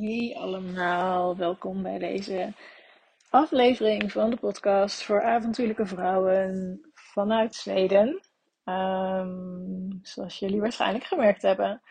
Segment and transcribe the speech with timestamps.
[0.00, 2.52] Hey allemaal, welkom bij deze
[3.30, 8.20] aflevering van de podcast voor avontuurlijke vrouwen vanuit Zweden.
[8.64, 11.82] Ehm, zoals jullie waarschijnlijk gemerkt hebben,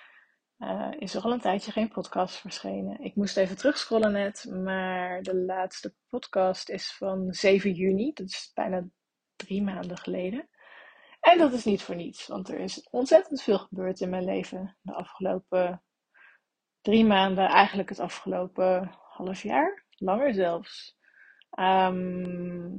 [0.60, 3.00] uh, is er al een tijdje geen podcast verschenen.
[3.00, 8.52] Ik moest even terugscrollen net, maar de laatste podcast is van 7 juni, dat is
[8.54, 8.88] bijna
[9.36, 10.50] drie maanden geleden.
[11.20, 14.78] En dat is niet voor niets, want er is ontzettend veel gebeurd in mijn leven
[14.82, 15.84] de afgelopen
[16.86, 20.98] drie maanden, eigenlijk het afgelopen half jaar, langer zelfs.
[21.50, 22.78] Ehm,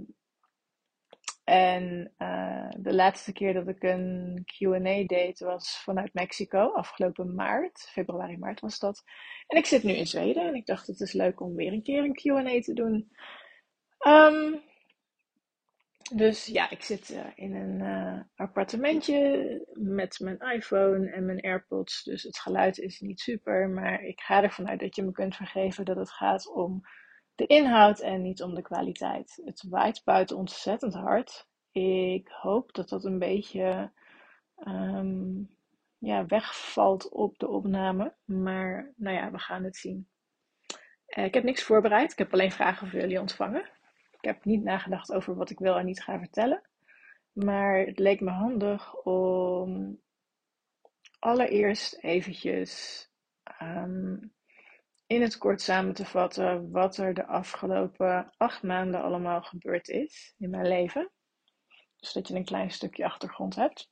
[1.44, 7.88] en uh, de laatste keer dat ik een QA deed was vanuit Mexico, afgelopen maart,
[7.92, 9.02] februari, maart was dat.
[9.46, 11.82] En ik zit nu in Zweden en ik dacht het is leuk om weer een
[11.82, 13.10] keer een QA te doen.
[14.06, 14.62] Um,
[16.14, 22.02] dus ja, ik zit uh, in een uh, appartementje met mijn iPhone en mijn AirPods.
[22.02, 23.68] Dus het geluid is niet super.
[23.68, 26.80] Maar ik ga ervan uit dat je me kunt vergeven dat het gaat om
[27.34, 29.40] de inhoud en niet om de kwaliteit.
[29.44, 31.48] Het waait buiten ontzettend hard.
[31.72, 33.92] Ik hoop dat dat een beetje
[34.66, 35.56] um,
[35.98, 38.14] ja, wegvalt op de opname.
[38.24, 40.08] Maar nou ja, we gaan het zien.
[41.06, 42.12] Uh, ik heb niks voorbereid.
[42.12, 43.70] Ik heb alleen vragen voor jullie ontvangen.
[44.26, 46.62] Ik heb niet nagedacht over wat ik wel en niet ga vertellen.
[47.32, 50.00] Maar het leek me handig om
[51.18, 53.04] allereerst eventjes
[53.62, 54.34] um,
[55.06, 60.34] in het kort samen te vatten wat er de afgelopen acht maanden allemaal gebeurd is
[60.38, 61.10] in mijn leven.
[61.96, 63.90] Zodat je een klein stukje achtergrond hebt.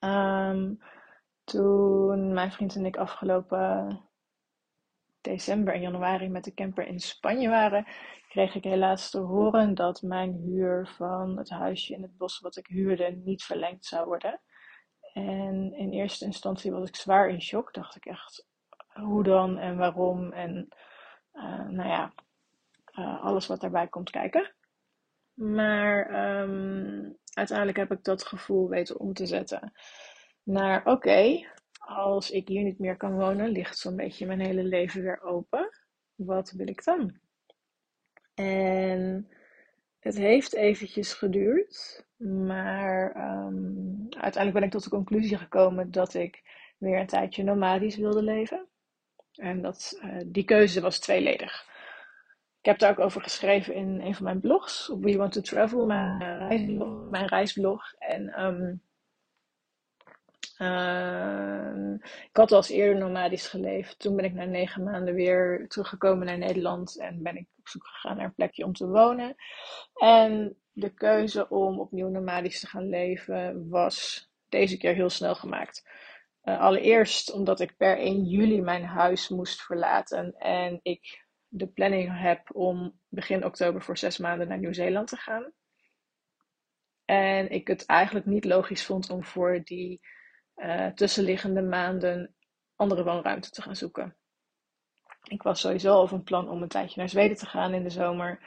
[0.00, 0.78] Um,
[1.44, 4.00] toen mijn vriend en ik afgelopen
[5.20, 7.86] december en januari met de camper in Spanje waren,
[8.38, 12.56] kreeg ik helaas te horen dat mijn huur van het huisje in het bos wat
[12.56, 14.40] ik huurde niet verlengd zou worden.
[15.12, 17.74] En in eerste instantie was ik zwaar in shock.
[17.74, 18.46] Dacht ik echt,
[18.92, 20.32] hoe dan en waarom?
[20.32, 20.68] En
[21.32, 22.12] uh, nou ja,
[22.98, 24.54] uh, alles wat daarbij komt kijken.
[25.34, 25.98] Maar
[26.40, 29.72] um, uiteindelijk heb ik dat gevoel weten om te zetten
[30.42, 31.46] naar oké,
[31.78, 35.68] als ik hier niet meer kan wonen, ligt zo'n beetje mijn hele leven weer open.
[36.14, 37.26] Wat wil ik dan?
[38.38, 39.28] En
[39.98, 46.42] het heeft eventjes geduurd, maar um, uiteindelijk ben ik tot de conclusie gekomen dat ik
[46.78, 48.66] weer een tijdje nomadisch wilde leven.
[49.32, 51.66] En dat, uh, die keuze was tweeledig.
[52.58, 55.40] Ik heb daar ook over geschreven in een van mijn blogs, op We Want to
[55.40, 57.92] Travel, mijn, reisblog, mijn reisblog.
[57.98, 58.82] En um,
[60.58, 61.94] uh,
[62.28, 63.98] ik had al eens eerder nomadisch geleefd.
[63.98, 68.16] Toen ben ik na negen maanden weer teruggekomen naar Nederland en ben ik zoek gegaan
[68.16, 69.34] naar een plekje om te wonen.
[69.94, 75.88] En de keuze om opnieuw nomadisch te gaan leven was deze keer heel snel gemaakt.
[76.44, 82.20] Uh, allereerst omdat ik per 1 juli mijn huis moest verlaten en ik de planning
[82.20, 85.52] heb om begin oktober voor zes maanden naar Nieuw-Zeeland te gaan.
[87.04, 90.00] En ik het eigenlijk niet logisch vond om voor die
[90.56, 92.34] uh, tussenliggende maanden
[92.76, 94.17] andere woonruimte te gaan zoeken.
[95.28, 97.90] Ik was sowieso al van plan om een tijdje naar Zweden te gaan in de
[97.90, 98.40] zomer.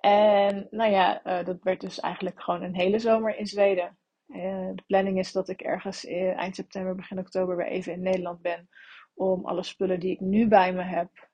[0.00, 3.98] En nou ja, uh, dat werd dus eigenlijk gewoon een hele zomer in Zweden.
[4.28, 8.42] Uh, de planning is dat ik ergens eind september, begin oktober weer even in Nederland
[8.42, 8.68] ben.
[9.14, 11.28] Om alle spullen die ik nu bij me heb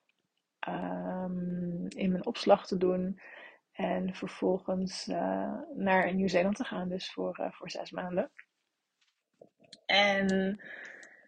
[0.67, 3.19] um, in mijn opslag te doen.
[3.71, 5.05] En vervolgens
[5.75, 8.31] naar Nieuw-Zeeland te gaan, dus voor, voor zes maanden.
[9.85, 10.59] En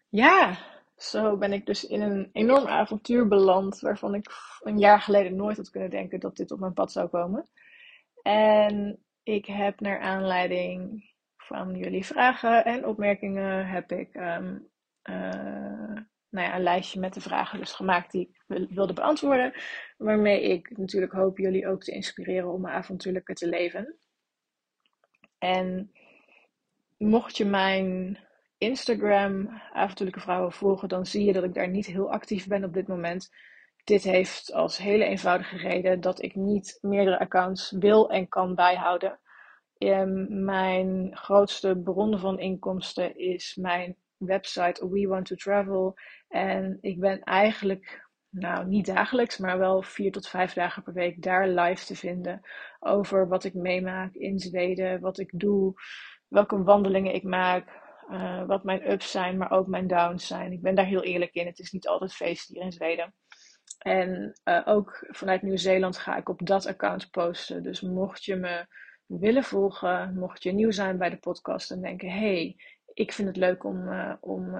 [0.08, 0.56] ja,
[0.98, 5.56] zo ben ik dus in een enorm avontuur beland waarvan ik een jaar geleden nooit
[5.56, 7.48] had kunnen denken dat dit op mijn pad zou komen.
[8.22, 11.04] En ik heb naar aanleiding
[11.36, 14.68] van jullie vragen en opmerkingen heb ik um,
[15.02, 15.96] uh,
[16.30, 19.52] nou ja, een lijstje met de vragen dus gemaakt die ik wilde beantwoorden.
[19.96, 23.96] Waarmee ik natuurlijk hoop jullie ook te inspireren om een avontuurlijker te leven.
[25.38, 25.92] En
[26.96, 28.18] mocht je mijn
[28.58, 32.72] Instagram avontuurlijke vrouwen volgen, dan zie je dat ik daar niet heel actief ben op
[32.72, 33.30] dit moment.
[33.84, 39.18] Dit heeft als hele eenvoudige reden dat ik niet meerdere accounts wil en kan bijhouden.
[39.78, 45.94] Um, mijn grootste bron van inkomsten is mijn website We Want to Travel.
[46.28, 51.22] En ik ben eigenlijk, nou niet dagelijks, maar wel vier tot vijf dagen per week
[51.22, 52.40] daar live te vinden
[52.78, 55.74] over wat ik meemaak in Zweden, wat ik doe,
[56.28, 60.52] welke wandelingen ik maak, uh, wat mijn ups zijn, maar ook mijn downs zijn.
[60.52, 61.46] Ik ben daar heel eerlijk in.
[61.46, 63.14] Het is niet altijd feest hier in Zweden.
[63.78, 67.62] En uh, ook vanuit Nieuw-Zeeland ga ik op dat account posten.
[67.62, 68.66] Dus mocht je me
[69.06, 72.56] willen volgen, mocht je nieuw zijn bij de podcast en denken: hey,
[72.94, 74.54] ik vind het leuk om, uh, om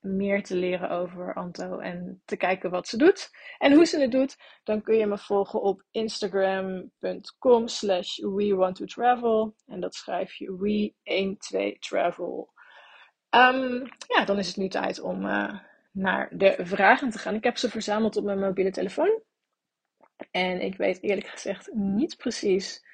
[0.00, 4.10] meer te leren over Anto en te kijken wat ze doet en hoe ze het
[4.10, 9.54] doet, dan kun je me volgen op instagram.com slash we want to travel.
[9.66, 12.58] En dat schrijf je we12travel.
[13.30, 15.58] Um, ja, dan is het nu tijd om uh,
[15.92, 17.34] naar de vragen te gaan.
[17.34, 19.22] Ik heb ze verzameld op mijn mobiele telefoon.
[20.30, 22.84] En ik weet eerlijk gezegd niet precies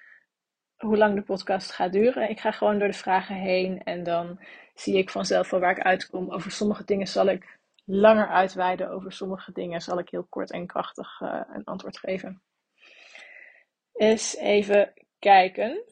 [0.76, 2.30] hoe lang de podcast gaat duren.
[2.30, 4.40] Ik ga gewoon door de vragen heen en dan
[4.74, 6.32] zie ik vanzelf wel waar ik uitkom.
[6.32, 10.66] Over sommige dingen zal ik langer uitweiden, over sommige dingen zal ik heel kort en
[10.66, 12.42] krachtig uh, een antwoord geven.
[13.92, 15.84] Eens even kijken.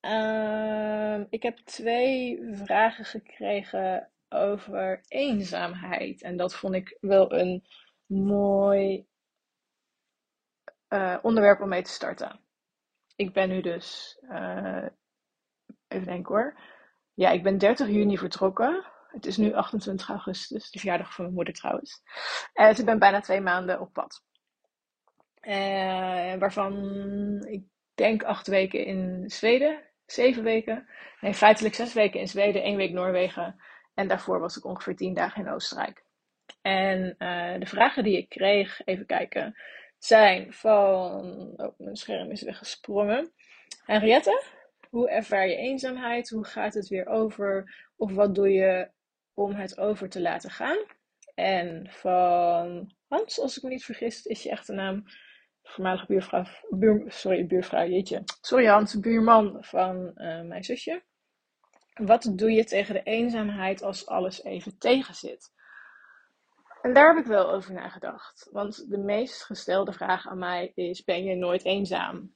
[0.00, 6.22] Uh, ik heb twee vragen gekregen over eenzaamheid.
[6.22, 7.64] En dat vond ik wel een
[8.06, 9.06] mooi
[10.88, 12.40] uh, onderwerp om mee te starten.
[13.20, 14.86] Ik ben nu dus, uh,
[15.88, 16.58] even denken hoor.
[17.14, 18.84] Ja, ik ben 30 juni vertrokken.
[19.08, 22.02] Het is nu 28 augustus, de verjaardag van mijn moeder trouwens.
[22.54, 24.22] Uh, dus ik ben bijna twee maanden op pad.
[26.38, 26.74] waarvan
[27.46, 27.64] ik
[27.94, 30.88] denk acht weken in Zweden, zeven weken.
[31.20, 33.60] Nee, feitelijk zes weken in Zweden, één week Noorwegen.
[33.94, 36.04] En daarvoor was ik ongeveer tien dagen in Oostenrijk.
[36.62, 37.14] En
[37.58, 39.56] de vragen die ik kreeg, even kijken,
[40.04, 41.52] zijn van.
[41.56, 43.32] Oh, mijn scherm is weggesprongen.
[43.84, 44.42] Henriette,
[44.88, 46.28] hoe ervaar je eenzaamheid?
[46.28, 47.74] Hoe gaat het weer over?
[47.96, 48.90] Of wat doe je
[49.34, 50.78] om het over te laten gaan?
[51.34, 55.04] En van Hans, als ik me niet vergis, is je echte naam.
[55.62, 58.22] Voormalige buurvrouw, buur, sorry, buurvrouw, jeetje.
[58.40, 61.02] Sorry Hans, buurman van uh, mijn zusje.
[61.94, 65.52] Wat doe je tegen de eenzaamheid als alles even tegenzit?
[66.82, 68.48] En daar heb ik wel over nagedacht.
[68.52, 72.34] Want de meest gestelde vraag aan mij is: ben je nooit eenzaam?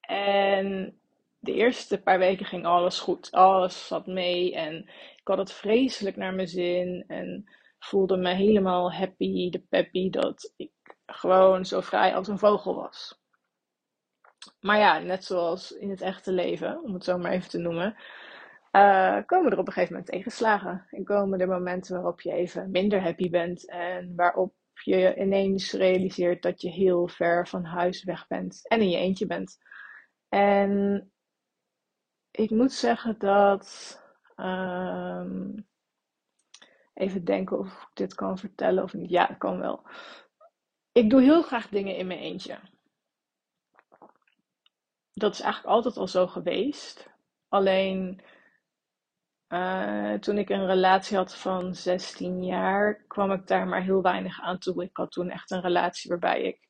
[0.00, 0.98] En
[1.38, 3.30] de eerste paar weken ging alles goed.
[3.30, 4.74] Alles zat mee en
[5.16, 7.44] ik had het vreselijk naar mijn zin en
[7.78, 10.72] voelde me helemaal happy, de peppy, dat ik
[11.06, 13.20] gewoon zo vrij als een vogel was.
[14.60, 17.96] Maar ja, net zoals in het echte leven, om het zo maar even te noemen,
[18.72, 20.86] uh, komen er op een gegeven moment tegenslagen.
[20.90, 26.42] En komen er momenten waarop je even minder happy bent en waarop je ineens realiseert
[26.42, 29.58] dat je heel ver van huis weg bent en in je eentje bent.
[30.28, 31.12] En
[32.30, 33.96] ik moet zeggen dat.
[34.36, 35.66] Um,
[36.98, 39.10] even denken of ik dit kan vertellen of niet.
[39.10, 39.82] Ja, kan wel.
[40.92, 42.58] Ik doe heel graag dingen in mijn eentje.
[45.12, 47.10] Dat is eigenlijk altijd al zo geweest.
[47.48, 48.20] Alleen
[49.48, 54.40] uh, toen ik een relatie had van 16 jaar, kwam ik daar maar heel weinig
[54.40, 54.82] aan toe.
[54.84, 56.68] Ik had toen echt een relatie waarbij ik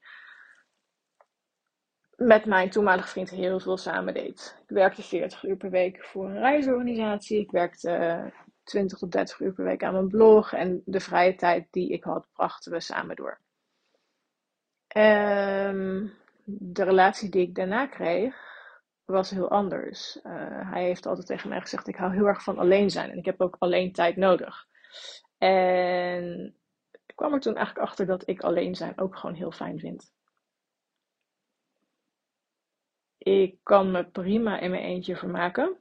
[2.16, 4.58] met mijn toenmalige vriend heel veel samen deed.
[4.62, 7.40] Ik werkte 40 uur per week voor een reisorganisatie.
[7.40, 8.32] Ik werkte
[8.64, 10.52] 20 tot 30 uur per week aan mijn blog.
[10.52, 13.40] En de vrije tijd die ik had, brachten we samen door.
[14.96, 16.12] Um,
[16.44, 18.47] de relatie die ik daarna kreeg,
[19.08, 20.20] was heel anders.
[20.22, 23.18] Uh, hij heeft altijd tegen mij gezegd: Ik hou heel erg van alleen zijn en
[23.18, 24.66] ik heb ook alleen tijd nodig.
[25.38, 26.54] En
[27.06, 30.12] ik kwam er toen eigenlijk achter dat ik alleen zijn ook gewoon heel fijn vind.
[33.18, 35.76] Ik kan me prima in mijn eentje vermaken.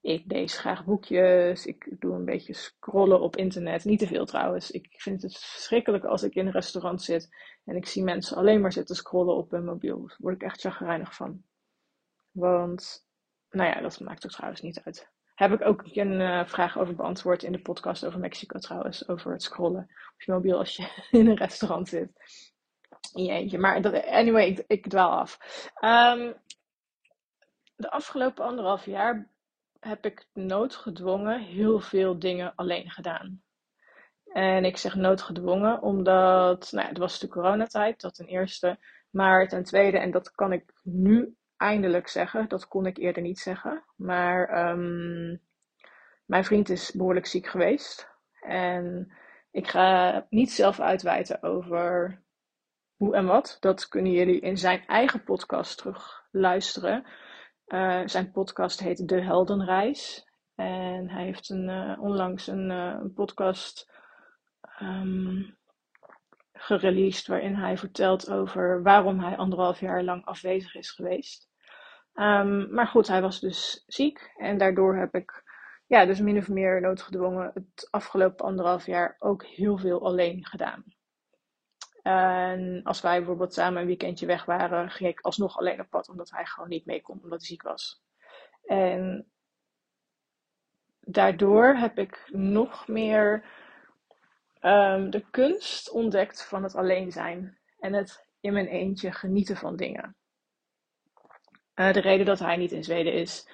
[0.00, 1.66] Ik lees graag boekjes.
[1.66, 3.84] Ik doe een beetje scrollen op internet.
[3.84, 4.70] Niet te veel trouwens.
[4.70, 8.60] Ik vind het verschrikkelijk als ik in een restaurant zit en ik zie mensen alleen
[8.60, 10.06] maar zitten scrollen op hun mobiel.
[10.06, 11.42] Daar word ik echt chagrijnig van.
[12.34, 13.06] Want,
[13.50, 15.12] nou ja, dat maakt ook trouwens niet uit.
[15.34, 19.08] Heb ik ook een uh, vraag over beantwoord in de podcast over Mexico trouwens.
[19.08, 19.82] Over het scrollen
[20.14, 22.10] op je mobiel als je in een restaurant zit.
[23.12, 23.58] In je eentje.
[23.58, 25.38] Maar anyway, ik, ik dwaal af.
[25.80, 26.34] Um,
[27.76, 29.28] de afgelopen anderhalf jaar
[29.80, 33.42] heb ik noodgedwongen heel veel dingen alleen gedaan.
[34.32, 38.78] En ik zeg noodgedwongen omdat, nou ja, het was de coronatijd, dat ten eerste.
[39.10, 42.48] Maar ten tweede, en dat kan ik nu eindelijk zeggen.
[42.48, 43.84] Dat kon ik eerder niet zeggen.
[43.96, 45.40] Maar um,
[46.24, 48.08] mijn vriend is behoorlijk ziek geweest.
[48.40, 49.12] En
[49.50, 52.22] ik ga niet zelf uitwijten over
[52.96, 53.56] hoe en wat.
[53.60, 57.04] Dat kunnen jullie in zijn eigen podcast terug luisteren.
[57.66, 60.28] Uh, zijn podcast heet De Heldenreis.
[60.54, 63.92] En hij heeft een, uh, onlangs een, een podcast
[64.82, 65.56] um,
[66.54, 71.48] gereleased waarin hij vertelt over waarom hij anderhalf jaar lang afwezig is geweest.
[72.14, 75.42] Um, maar goed, hij was dus ziek en daardoor heb ik
[75.86, 80.84] ja, dus min of meer noodgedwongen het afgelopen anderhalf jaar ook heel veel alleen gedaan.
[82.02, 86.08] En als wij bijvoorbeeld samen een weekendje weg waren, ging ik alsnog alleen op pad,
[86.08, 88.02] omdat hij gewoon niet mee kon, omdat hij ziek was.
[88.64, 89.30] En
[91.00, 93.44] daardoor heb ik nog meer
[94.64, 99.76] um, de kunst ontdekt van het alleen zijn en het in mijn eentje genieten van
[99.76, 100.16] dingen.
[101.74, 103.48] Uh, de reden dat hij niet in Zweden is,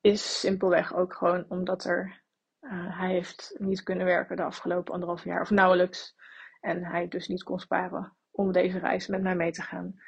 [0.00, 2.22] is simpelweg ook gewoon omdat er,
[2.60, 6.14] uh, hij heeft niet kunnen werken de afgelopen anderhalf jaar of nauwelijks.
[6.60, 10.00] En hij dus niet kon sparen om deze reis met mij mee te gaan.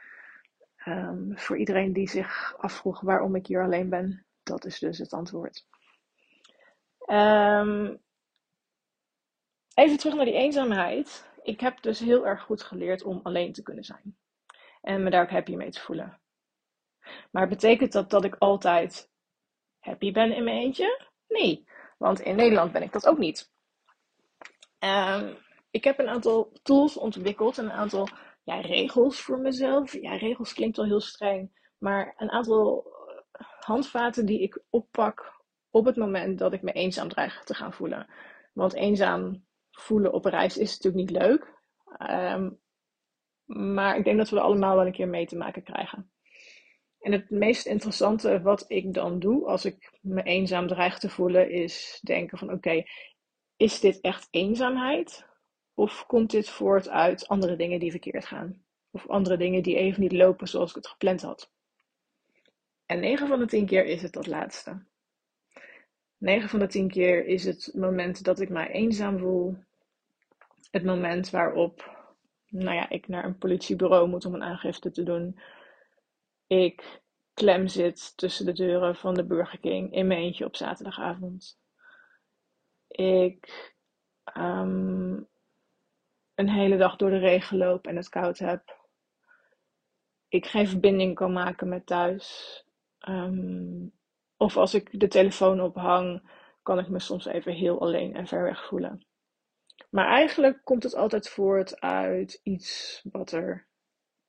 [0.84, 5.12] Um, voor iedereen die zich afvroeg waarom ik hier alleen ben, dat is dus het
[5.12, 5.66] antwoord.
[7.06, 8.00] Um,
[9.78, 11.30] even terug naar die eenzaamheid.
[11.42, 14.16] Ik heb dus heel erg goed geleerd om alleen te kunnen zijn.
[14.80, 16.20] En me daar ook happy mee te voelen.
[17.30, 19.10] Maar betekent dat dat ik altijd
[19.78, 21.06] happy ben in mijn eentje?
[21.28, 21.64] Nee,
[21.98, 23.52] want in Nederland ben ik dat ook niet.
[24.78, 25.36] Um,
[25.70, 28.08] ik heb een aantal tools ontwikkeld, een aantal
[28.44, 29.92] ja, regels voor mezelf.
[29.92, 32.92] Ja, regels klinkt wel heel streng, maar een aantal
[33.60, 38.06] handvaten die ik oppak op het moment dat ik me eenzaam dreig te gaan voelen.
[38.52, 39.46] Want eenzaam
[39.80, 41.56] voelen op reis is natuurlijk niet leuk.
[42.10, 42.60] Um,
[43.44, 46.10] maar ik denk dat we er allemaal wel een keer mee te maken krijgen.
[47.00, 51.50] En het meest interessante wat ik dan doe als ik me eenzaam dreig te voelen,
[51.50, 52.82] is denken van oké,
[53.56, 55.26] is dit echt eenzaamheid?
[55.74, 58.64] Of komt dit voort uit andere dingen die verkeerd gaan?
[58.90, 61.52] Of andere dingen die even niet lopen zoals ik het gepland had?
[62.86, 64.86] En 9 van de 10 keer is het dat laatste.
[66.16, 69.56] 9 van de 10 keer is het moment dat ik mij eenzaam voel.
[70.70, 71.96] Het moment waarop
[72.48, 75.40] nou ja, ik naar een politiebureau moet om een aangifte te doen.
[76.46, 77.02] Ik
[77.34, 81.58] klem zit tussen de deuren van de Burger King in mijn eentje op zaterdagavond.
[82.88, 83.74] Ik
[84.36, 85.28] um,
[86.34, 88.76] een hele dag door de regen loop en het koud heb.
[90.28, 92.64] Ik geen verbinding kan maken met thuis.
[93.08, 93.92] Um,
[94.36, 96.30] of als ik de telefoon ophang,
[96.62, 99.06] kan ik me soms even heel alleen en ver weg voelen.
[99.88, 103.66] Maar eigenlijk komt het altijd voort uit iets wat er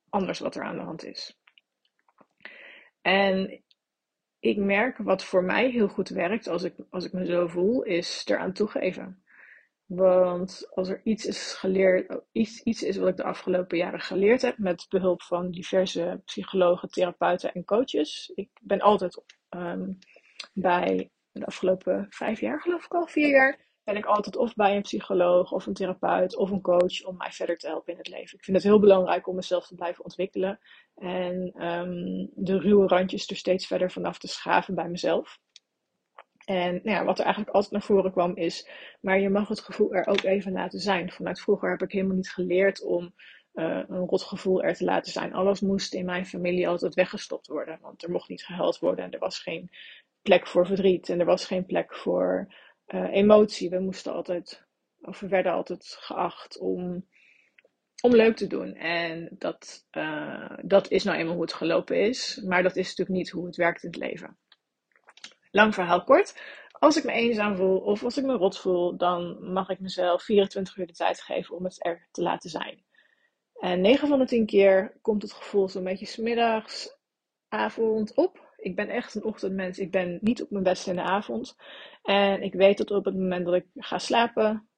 [0.08, 1.38] anders wat er aan de hand is.
[3.02, 3.62] En
[4.38, 7.82] ik merk wat voor mij heel goed werkt als ik, als ik me zo voel,
[7.82, 9.22] is eraan toegeven.
[9.84, 14.42] Want als er iets is geleerd, iets, iets is wat ik de afgelopen jaren geleerd
[14.42, 18.32] heb met behulp van diverse psychologen, therapeuten en coaches.
[18.34, 19.98] Ik ben altijd um,
[20.52, 24.76] bij de afgelopen vijf jaar, geloof ik al, vier jaar, ben ik altijd of bij
[24.76, 28.08] een psycholoog of een therapeut of een coach om mij verder te helpen in het
[28.08, 28.38] leven.
[28.38, 30.60] Ik vind het heel belangrijk om mezelf te blijven ontwikkelen
[30.94, 35.38] en um, de ruwe randjes er steeds verder vanaf te schaven bij mezelf.
[36.44, 38.68] En nou ja, wat er eigenlijk altijd naar voren kwam is,
[39.00, 41.10] maar je mag het gevoel er ook even laten zijn.
[41.10, 43.14] Vanuit vroeger heb ik helemaal niet geleerd om
[43.54, 45.34] uh, een rot gevoel er te laten zijn.
[45.34, 49.10] Alles moest in mijn familie altijd weggestopt worden, want er mocht niet gehuild worden en
[49.10, 49.70] er was geen
[50.22, 52.54] plek voor verdriet en er was geen plek voor
[52.94, 53.70] uh, emotie.
[53.70, 54.66] We moesten altijd,
[55.00, 57.06] of we werden altijd geacht om,
[58.02, 58.74] om leuk te doen.
[58.74, 63.18] En dat, uh, dat is nou eenmaal hoe het gelopen is, maar dat is natuurlijk
[63.18, 64.38] niet hoe het werkt in het leven.
[65.50, 66.40] Lang verhaal kort.
[66.72, 70.22] Als ik me eenzaam voel of als ik me rot voel, dan mag ik mezelf
[70.22, 72.84] 24 uur de tijd geven om het er te laten zijn.
[73.54, 76.96] En 9 van de 10 keer komt het gevoel zo'n beetje smiddags,
[77.48, 79.78] avond op ik ben echt een ochtendmens.
[79.78, 81.56] Ik ben niet op mijn best in de avond.
[82.02, 84.68] En ik weet dat op het moment dat ik ga slapen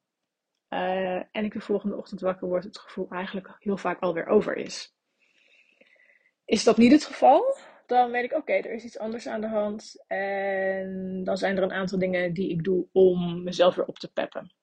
[0.73, 4.55] uh, en ik de volgende ochtend wakker word, het gevoel eigenlijk heel vaak alweer over
[4.55, 4.95] is.
[6.45, 7.57] Is dat niet het geval?
[7.85, 10.03] Dan weet ik, oké, er is iets anders aan de hand.
[10.07, 14.11] En dan zijn er een aantal dingen die ik doe om mezelf weer op te
[14.11, 14.53] peppen.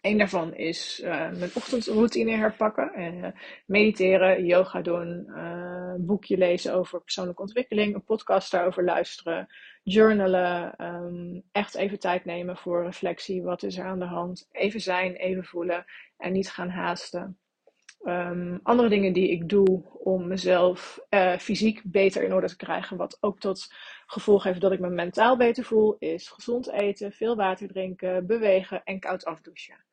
[0.00, 2.90] Een daarvan is uh, mijn ochtendroutine herpakken.
[2.96, 3.26] Uh,
[3.66, 9.46] mediteren, yoga doen, uh, boekje lezen over persoonlijke ontwikkeling, een podcast daarover luisteren,
[9.82, 13.42] journalen, um, echt even tijd nemen voor reflectie.
[13.42, 14.48] Wat is er aan de hand?
[14.52, 15.84] Even zijn, even voelen
[16.16, 17.38] en niet gaan haasten.
[18.04, 21.00] Um, andere dingen die ik doe om mezelf
[21.38, 23.74] fysiek beter in orde te krijgen, wat ook tot
[24.06, 28.82] gevolg heeft dat ik me mentaal beter voel, is gezond eten, veel water drinken, bewegen
[28.84, 29.87] en koud afdouchen.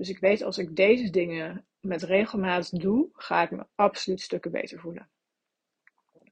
[0.00, 4.50] Dus ik weet als ik deze dingen met regelmaat doe, ga ik me absoluut stukken
[4.50, 5.10] beter voelen.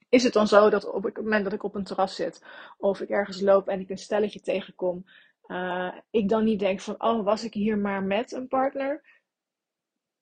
[0.09, 2.45] Is het dan zo dat op het moment dat ik op een terras zit
[2.79, 5.05] of ik ergens loop en ik een stelletje tegenkom,
[5.47, 9.21] uh, ik dan niet denk van, oh, was ik hier maar met een partner?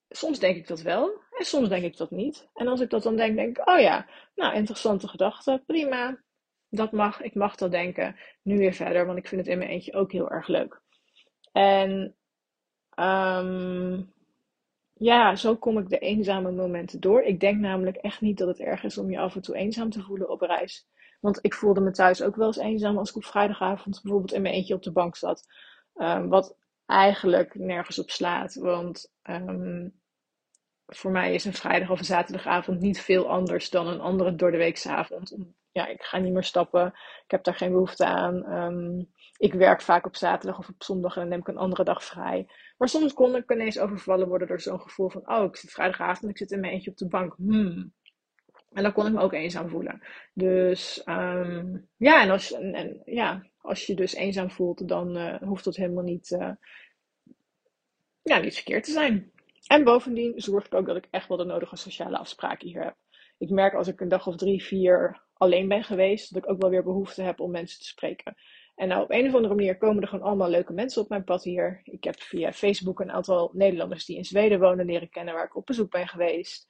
[0.09, 2.49] Soms denk ik dat wel en soms denk ik dat niet.
[2.55, 6.21] En als ik dat dan denk, denk ik, oh ja, nou, interessante gedachte, prima.
[6.69, 8.17] Dat mag, ik mag dat denken.
[8.43, 10.81] Nu weer verder, want ik vind het in mijn eentje ook heel erg leuk.
[11.53, 12.17] En
[13.01, 14.13] Um,
[14.93, 17.23] ja, zo kom ik de eenzame momenten door.
[17.23, 19.91] Ik denk namelijk echt niet dat het erg is om je af en toe eenzaam
[19.91, 20.87] te voelen op reis.
[21.21, 24.43] Want ik voelde me thuis ook wel eens eenzaam als ik op vrijdagavond bijvoorbeeld in
[24.43, 25.47] mijn eentje op de bank zat.
[25.95, 28.55] Um, wat eigenlijk nergens op slaat.
[28.55, 30.01] Want um,
[30.87, 34.51] voor mij is een vrijdag of een zaterdagavond niet veel anders dan een andere door
[34.51, 35.37] de weeksavond.
[35.73, 36.87] Ja, ik ga niet meer stappen.
[37.25, 39.07] Ik heb daar geen behoefte aan.
[39.37, 42.05] Ik werk vaak op zaterdag of op zondag en dan neem ik een andere dag
[42.05, 42.51] vrij.
[42.77, 46.31] Maar soms kon ik ineens overvallen worden door zo'n gevoel van: oh, ik zit vrijdagavond,
[46.31, 47.35] ik zit in mijn eentje op de bank.
[47.37, 47.93] Hmm.
[48.73, 50.03] En dan kon ik me ook eenzaam voelen.
[50.35, 55.35] Dus um, ja, en als, en, en, ja, als je dus eenzaam voelt, dan uh,
[55.43, 56.51] hoeft dat helemaal niet, uh,
[58.23, 59.31] ja, niet verkeerd te zijn.
[59.67, 62.97] En bovendien zorg ik ook dat ik echt wel de nodige sociale afspraken hier heb.
[63.39, 66.61] Ik merk als ik een dag of drie, vier alleen ben geweest, dat ik ook
[66.61, 68.35] wel weer behoefte heb om mensen te spreken.
[68.77, 71.25] En nou, op een of andere manier komen er gewoon allemaal leuke mensen op mijn
[71.25, 71.81] pad hier.
[71.85, 75.57] Ik heb via Facebook een aantal Nederlanders die in Zweden wonen leren kennen, waar ik
[75.57, 76.67] op bezoek ben geweest.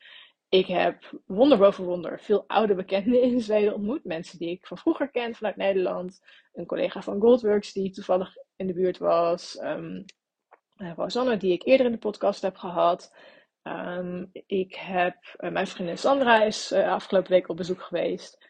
[0.48, 4.04] Ik heb wonder boven wonder veel oude bekenden in Zweden ontmoet.
[4.04, 6.20] Mensen die ik van vroeger ken vanuit Nederland.
[6.52, 9.58] Een collega van Goldworks die toevallig in de buurt was.
[9.62, 10.04] Um,
[11.38, 13.14] die ik eerder in de podcast heb gehad.
[13.62, 18.45] Um, ik heb uh, mijn vriendin Sandra is uh, afgelopen week op bezoek geweest.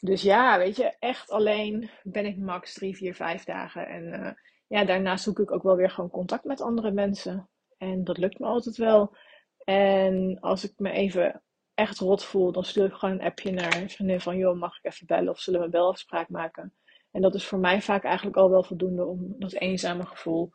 [0.00, 3.86] Dus ja, weet je, echt alleen ben ik max drie, vier, vijf dagen.
[3.86, 4.30] En uh,
[4.66, 7.48] ja, daarna zoek ik ook wel weer gewoon contact met andere mensen.
[7.78, 9.16] En dat lukt me altijd wel.
[9.64, 11.42] En als ik me even
[11.74, 14.78] echt rot voel, dan stuur ik gewoon een appje naar een vriendin van, joh, mag
[14.78, 16.74] ik even bellen of zullen we een belafspraak maken?
[17.10, 20.50] En dat is voor mij vaak eigenlijk al wel voldoende om dat eenzame gevoel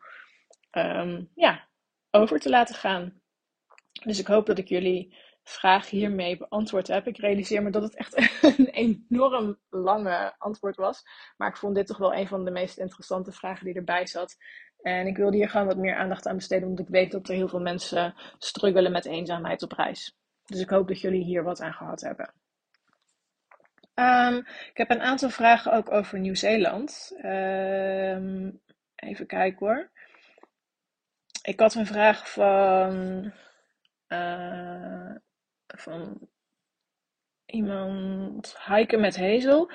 [0.70, 1.68] um, ja,
[2.10, 3.20] over te laten gaan.
[4.04, 7.06] Dus ik hoop dat ik jullie vraag hiermee beantwoord heb.
[7.06, 8.16] Ik realiseer me dat het echt
[8.58, 11.02] een enorm lange antwoord was.
[11.36, 14.36] Maar ik vond dit toch wel een van de meest interessante vragen die erbij zat.
[14.80, 17.34] En ik wilde hier gewoon wat meer aandacht aan besteden, omdat ik weet dat er
[17.34, 20.16] heel veel mensen struggelen met eenzaamheid op reis.
[20.44, 22.32] Dus ik hoop dat jullie hier wat aan gehad hebben.
[23.94, 24.36] Um,
[24.70, 27.16] ik heb een aantal vragen ook over Nieuw-Zeeland.
[27.24, 28.60] Um,
[28.94, 29.90] even kijken hoor.
[31.42, 33.32] Ik had een vraag van,
[34.08, 35.14] uh,
[35.78, 36.28] van
[37.44, 39.70] iemand, hiken met Hazel.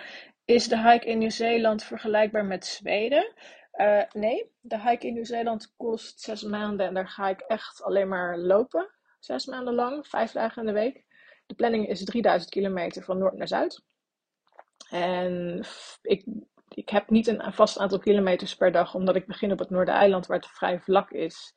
[0.46, 3.34] Is de hike in Nieuw-Zeeland vergelijkbaar met Zweden?
[3.74, 8.08] Uh, nee, de hike in Nieuw-Zeeland kost zes maanden en daar ga ik echt alleen
[8.08, 8.90] maar lopen.
[9.20, 11.04] Zes maanden lang, vijf dagen in de week.
[11.46, 13.84] De planning is 3000 kilometer van noord naar zuid.
[14.90, 15.64] En
[16.02, 16.26] ik,
[16.70, 20.26] ik heb niet een vast aantal kilometers per dag, omdat ik begin op het Noordereiland
[20.28, 21.54] waar het vrij vlak is.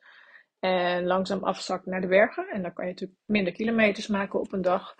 [0.63, 2.47] En langzaam afzakt naar de bergen.
[2.49, 4.95] En dan kan je natuurlijk minder kilometers maken op een dag.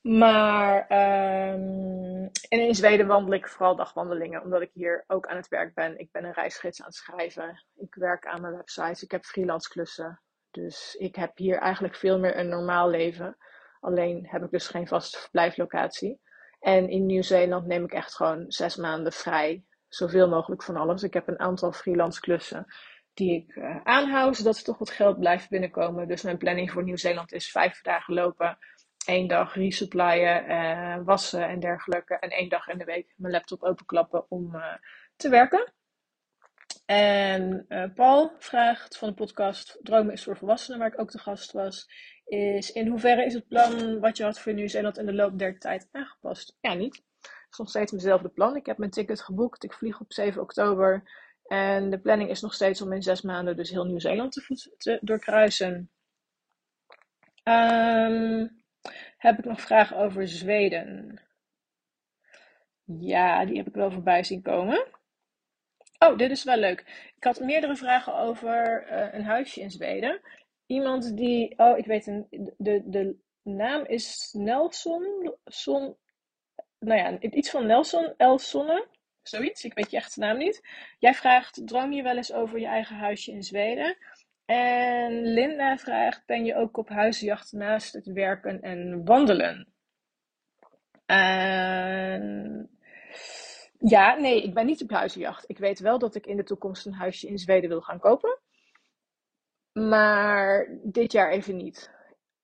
[0.00, 5.74] Maar en in Zweden wandel ik vooral dagwandelingen, omdat ik hier ook aan het werk
[5.74, 5.98] ben.
[5.98, 7.64] Ik ben een reisgids aan het schrijven.
[7.74, 9.02] Ik werk aan mijn websites.
[9.02, 10.20] Ik heb freelance klussen.
[10.50, 13.36] Dus ik heb hier eigenlijk veel meer een normaal leven.
[13.80, 16.20] Alleen heb ik dus geen vaste verblijflocatie.
[16.60, 19.64] En in Nieuw-Zeeland neem ik echt gewoon zes maanden vrij.
[19.88, 21.02] Zoveel mogelijk van alles.
[21.02, 22.66] Ik heb een aantal freelance klussen
[23.14, 26.08] die ik uh, aanhoud, zodat er toch wat geld blijft binnenkomen.
[26.08, 28.58] Dus mijn planning voor Nieuw-Zeeland is vijf dagen lopen
[29.06, 32.18] één dag resupplyen, uh, wassen en dergelijke.
[32.18, 34.74] En één dag in de week mijn laptop openklappen om uh,
[35.16, 35.72] te werken.
[36.86, 41.52] En Paul vraagt van de podcast Dromen is voor volwassenen, waar ik ook de gast
[41.52, 41.88] was,
[42.24, 45.58] is in hoeverre is het plan wat je had voor Nieuw-Zeeland in de loop der
[45.58, 46.56] tijd aangepast?
[46.60, 47.02] Ja, niet.
[47.22, 48.56] Het is nog steeds mijnzelfde plan.
[48.56, 49.64] Ik heb mijn ticket geboekt.
[49.64, 51.02] Ik vlieg op 7 oktober.
[51.46, 54.98] En de planning is nog steeds om in zes maanden dus heel Nieuw-Zeeland te, te,
[55.00, 55.90] doorkruisen.
[57.44, 58.62] Um,
[59.16, 61.20] heb ik nog vragen over Zweden?
[62.84, 64.86] Ja, die heb ik wel voorbij zien komen.
[65.98, 66.80] Oh, dit is wel leuk.
[67.16, 70.20] Ik had meerdere vragen over uh, een huisje in Zweden.
[70.66, 71.58] Iemand die.
[71.58, 72.04] Oh, ik weet.
[72.56, 75.34] De, de naam is Nelson.
[75.44, 75.96] Son,
[76.78, 78.14] nou ja, iets van Nelson.
[78.16, 78.86] Elsonne.
[79.22, 79.64] Zoiets.
[79.64, 80.68] Ik weet je echte naam niet.
[80.98, 83.96] Jij vraagt: droom je wel eens over je eigen huisje in Zweden?
[84.44, 89.72] En Linda vraagt: Ben je ook op huisjacht naast het werken en wandelen?
[91.06, 92.70] En...
[93.78, 95.44] Ja, nee, ik ben niet op huisjacht.
[95.48, 98.38] Ik weet wel dat ik in de toekomst een huisje in Zweden wil gaan kopen.
[99.72, 101.90] Maar dit jaar even niet.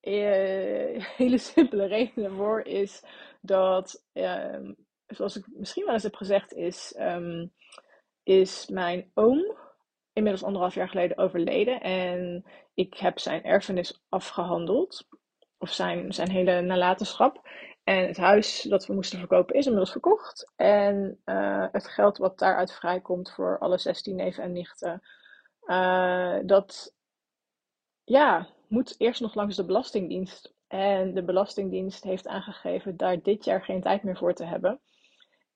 [0.02, 3.02] Uh, hele simpele reden daarvoor is
[3.40, 4.70] dat, uh,
[5.08, 7.52] zoals ik misschien wel eens heb gezegd, is, um,
[8.22, 9.56] is mijn oom
[10.12, 11.80] inmiddels anderhalf jaar geleden overleden.
[11.80, 12.44] En
[12.74, 15.06] ik heb zijn erfenis afgehandeld.
[15.58, 17.48] Of zijn, zijn hele nalatenschap.
[17.84, 20.52] En het huis dat we moesten verkopen is inmiddels verkocht.
[20.56, 25.02] En uh, het geld wat daaruit vrijkomt voor alle 16 neven en nichten.
[25.66, 26.94] Uh, dat
[28.04, 30.54] ja, moet eerst nog langs de Belastingdienst.
[30.66, 34.80] En de Belastingdienst heeft aangegeven daar dit jaar geen tijd meer voor te hebben.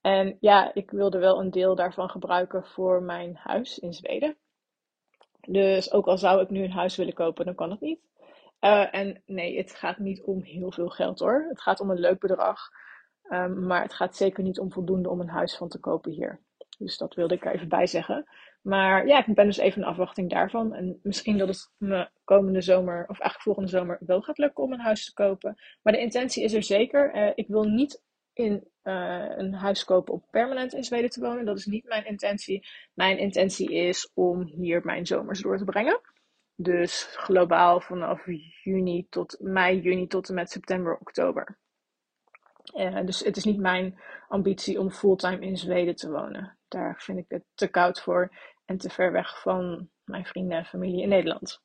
[0.03, 4.37] En ja, ik wilde wel een deel daarvan gebruiken voor mijn huis in Zweden.
[5.49, 8.01] Dus ook al zou ik nu een huis willen kopen, dan kan het niet.
[8.61, 11.47] Uh, en nee, het gaat niet om heel veel geld hoor.
[11.49, 12.71] Het gaat om een leuk bedrag.
[13.31, 16.41] Um, maar het gaat zeker niet om voldoende om een huis van te kopen hier.
[16.79, 18.29] Dus dat wilde ik er even bij zeggen.
[18.63, 20.75] Maar ja, ik ben dus even in afwachting daarvan.
[20.75, 24.73] En misschien dat het me komende zomer, of eigenlijk volgende zomer, wel gaat lukken om
[24.73, 25.61] een huis te kopen.
[25.83, 27.17] Maar de intentie is er zeker.
[27.17, 31.45] Uh, ik wil niet in uh, een huis kopen om permanent in Zweden te wonen.
[31.45, 32.67] Dat is niet mijn intentie.
[32.95, 36.01] Mijn intentie is om hier mijn zomers door te brengen.
[36.55, 38.27] Dus globaal vanaf
[38.63, 41.59] juni tot mei, juni tot en met september, oktober.
[42.77, 46.59] Uh, dus het is niet mijn ambitie om fulltime in Zweden te wonen.
[46.69, 50.65] Daar vind ik het te koud voor en te ver weg van mijn vrienden en
[50.65, 51.63] familie in Nederland.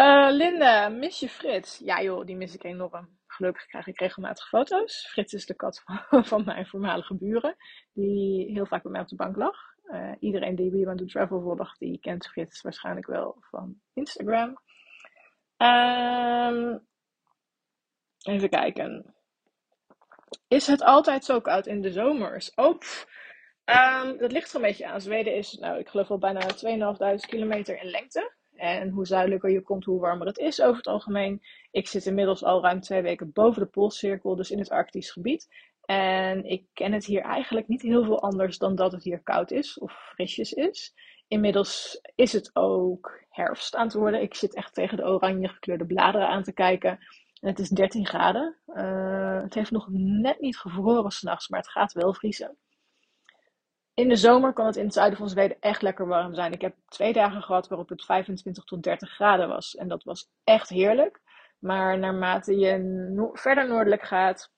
[0.00, 1.78] Uh, Linda, mis je Frits?
[1.78, 3.18] Ja joh, die mis ik enorm.
[3.34, 5.08] Gelukkig krijg ik regelmatig foto's.
[5.10, 5.82] Frits is de kat
[6.30, 7.56] van, mijn voormalige buren,
[7.92, 9.56] die heel vaak bij mij op de bank lag.
[9.84, 14.58] Uh, iedereen die Want to Travel volgt, die kent Frits waarschijnlijk wel van Instagram.
[15.56, 16.86] Um,
[18.22, 19.14] even kijken.
[20.48, 22.54] Is het altijd zo koud in de zomers?
[22.54, 22.78] Oh,
[23.64, 25.00] um, dat ligt er een beetje aan.
[25.00, 26.40] Zweden is, nou, ik geloof wel bijna
[27.20, 28.32] 2.500 kilometer in lengte.
[28.56, 31.42] En hoe zuidelijker je komt, hoe warmer het is over het algemeen.
[31.70, 35.48] Ik zit inmiddels al ruim twee weken boven de Poolcirkel, dus in het Arctisch gebied.
[35.84, 39.50] En ik ken het hier eigenlijk niet heel veel anders dan dat het hier koud
[39.50, 40.94] is of frisjes is.
[41.28, 44.22] Inmiddels is het ook herfst aan het worden.
[44.22, 46.90] Ik zit echt tegen de oranje gekleurde bladeren aan te kijken.
[47.40, 48.56] En het is 13 graden.
[48.66, 52.56] Uh, het heeft nog net niet gevroren s'nachts, maar het gaat wel vriezen.
[53.94, 56.52] In de zomer kan het in het zuiden van Zweden echt lekker warm zijn.
[56.52, 59.74] Ik heb twee dagen gehad waarop het 25 tot 30 graden was.
[59.74, 61.20] En dat was echt heerlijk.
[61.58, 64.52] Maar naarmate je verder noordelijk gaat,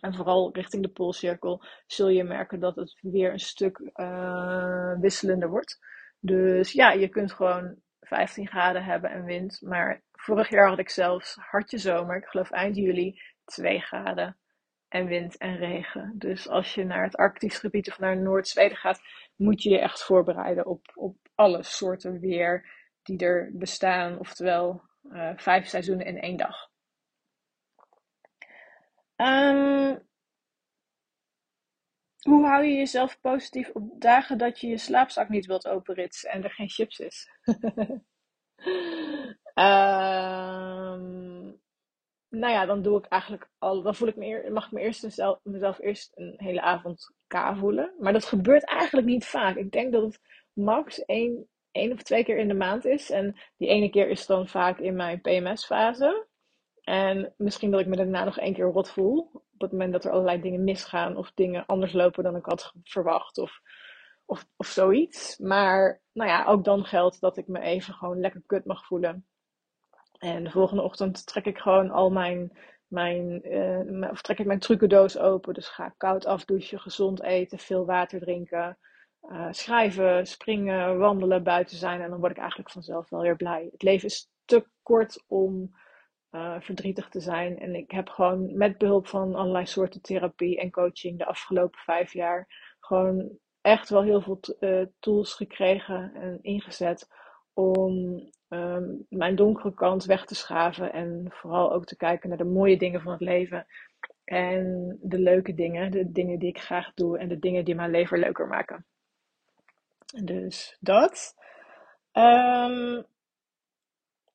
[0.00, 5.48] en vooral richting de Poolcirkel, zul je merken dat het weer een stuk uh, wisselender
[5.48, 5.78] wordt.
[6.20, 9.60] Dus ja, je kunt gewoon 15 graden hebben en wind.
[9.60, 14.36] Maar vorig jaar had ik zelfs hartje zomer, ik geloof eind juli, 2 graden
[15.04, 16.12] wind en regen.
[16.14, 19.00] Dus als je naar het Arctisch gebied of naar Noord-Zweden gaat,
[19.36, 22.70] moet je je echt voorbereiden op, op alle soorten weer
[23.02, 24.18] die er bestaan.
[24.18, 26.70] Oftewel uh, vijf seizoenen in één dag.
[29.16, 30.06] Um,
[32.20, 36.44] hoe hou je jezelf positief op dagen dat je je slaapzak niet wilt openritsen en
[36.44, 37.30] er geen chips is?
[39.54, 41.34] um,
[42.28, 43.82] nou ja, dan doe ik eigenlijk al.
[43.82, 47.14] Dan voel ik me eer, mag ik me eerst mezelf, mezelf eerst een hele avond
[47.26, 47.94] K voelen.
[47.98, 49.56] Maar dat gebeurt eigenlijk niet vaak.
[49.56, 50.20] Ik denk dat het
[50.52, 53.10] max één, één of twee keer in de maand is.
[53.10, 56.26] En die ene keer is dan vaak in mijn PMS-fase.
[56.82, 59.30] En misschien dat ik me daarna nog één keer rot voel.
[59.32, 62.72] Op het moment dat er allerlei dingen misgaan of dingen anders lopen dan ik had
[62.82, 63.60] verwacht of,
[64.24, 65.38] of, of zoiets.
[65.38, 69.26] Maar nou ja, ook dan geldt dat ik me even gewoon lekker kut mag voelen.
[70.26, 72.52] En de volgende ochtend trek ik gewoon al mijn,
[72.86, 75.54] mijn, uh, of trek ik mijn trucendoos open.
[75.54, 78.78] Dus ga koud afdouchen, gezond eten, veel water drinken.
[79.22, 82.00] Uh, schrijven, springen, wandelen, buiten zijn.
[82.00, 83.68] En dan word ik eigenlijk vanzelf wel weer blij.
[83.72, 85.70] Het leven is te kort om
[86.30, 87.58] uh, verdrietig te zijn.
[87.58, 92.12] En ik heb gewoon met behulp van allerlei soorten therapie en coaching de afgelopen vijf
[92.12, 92.46] jaar
[92.80, 94.40] gewoon echt wel heel veel
[94.98, 97.08] tools gekregen en ingezet
[97.52, 102.44] om um, mijn donkere kant weg te schaven en vooral ook te kijken naar de
[102.44, 103.66] mooie dingen van het leven.
[104.24, 107.90] En de leuke dingen, de dingen die ik graag doe en de dingen die mijn
[107.90, 108.86] leven leuker maken.
[110.24, 111.34] Dus dat.
[112.12, 113.04] Um,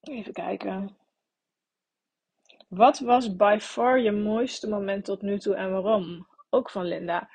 [0.02, 0.98] even kijken.
[2.68, 6.28] Wat was by far je mooiste moment tot nu toe en waarom?
[6.50, 7.30] Ook van Linda.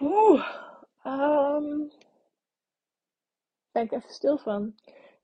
[0.00, 0.46] Oeh,
[1.04, 1.90] um,
[3.72, 4.74] ben ik even stil van.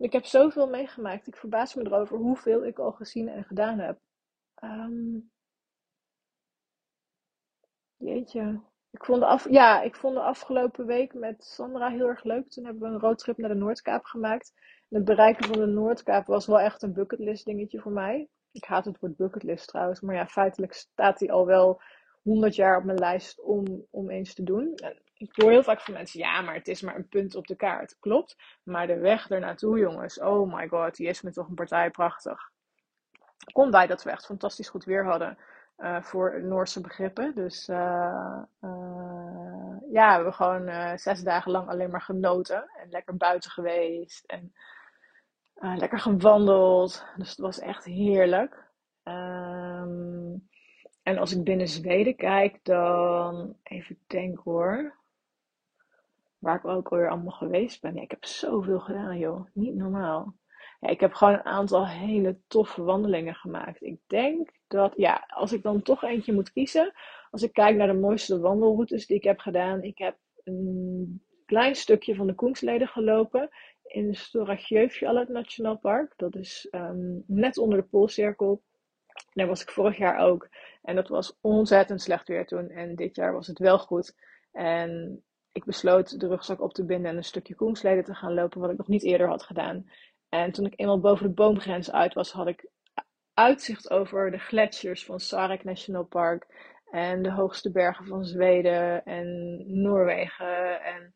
[0.00, 1.26] Ik heb zoveel meegemaakt.
[1.26, 3.98] Ik verbaas me erover hoeveel ik al gezien en gedaan heb.
[4.64, 5.30] Um,
[7.96, 8.60] jeetje.
[8.90, 12.50] Ik vond, de ja, ik vond de afgelopen week met Sandra heel erg leuk.
[12.50, 14.52] Toen hebben we een roadtrip naar de Noordkaap gemaakt.
[14.88, 18.28] En het bereiken van de Noordkaap was wel echt een bucketlist dingetje voor mij.
[18.52, 20.00] Ik haat het woord bucketlist trouwens.
[20.00, 21.82] Maar ja, feitelijk staat hij al wel
[22.22, 24.74] 100 jaar op mijn lijst om, om eens te doen.
[24.74, 27.46] En ik hoor heel vaak van mensen, ja, maar het is maar een punt op
[27.46, 27.96] de kaart.
[27.98, 31.90] Klopt, maar de weg ernaartoe, jongens, oh my god, die is me toch een partij
[31.90, 32.50] prachtig.
[33.52, 35.38] Komt bij dat we echt fantastisch goed weer hadden
[35.78, 37.35] uh, voor Noorse begrippen.
[37.35, 43.16] Dus uh, uh, ja, we hebben gewoon zes dagen lang alleen maar genoten en lekker
[43.16, 44.52] buiten geweest en
[45.54, 47.04] lekker gewandeld.
[47.16, 48.68] Dus het was echt heerlijk.
[49.04, 50.48] Um,
[51.02, 54.98] En als ik binnen Zweden kijk, dan even denken hoor.
[56.40, 57.96] Waar ik ook alweer allemaal geweest ben.
[57.96, 59.46] Ik heb zoveel gedaan, joh.
[59.53, 60.35] Niet normaal.
[60.81, 63.83] Ja, ik heb gewoon een aantal hele toffe wandelingen gemaakt.
[63.83, 66.92] Ik denk dat, ja, als ik dan toch eentje moet kiezen.
[67.31, 69.83] Als ik kijk naar de mooiste wandelroutes die ik heb gedaan.
[69.83, 73.48] Ik heb een klein stukje van de Koensleden gelopen.
[73.83, 76.12] In Stora Sjöfjallet Nationaal Park.
[76.16, 78.62] Dat is ehm, net onder de Poolcirkel.
[79.33, 80.48] Daar was ik vorig jaar ook.
[80.83, 82.70] En dat was ontzettend slecht weer toen.
[82.70, 84.14] En dit jaar was het wel goed.
[84.53, 88.60] En ik besloot de rugzak op te binden en een stukje Koensleden te gaan lopen,
[88.60, 89.90] wat ik nog niet eerder had gedaan.
[90.28, 92.70] En toen ik eenmaal boven de boomgrens uit was, had ik
[93.34, 96.46] uitzicht over de gletsjers van Sarek National Park
[96.90, 100.82] en de hoogste bergen van Zweden en Noorwegen.
[100.82, 101.14] En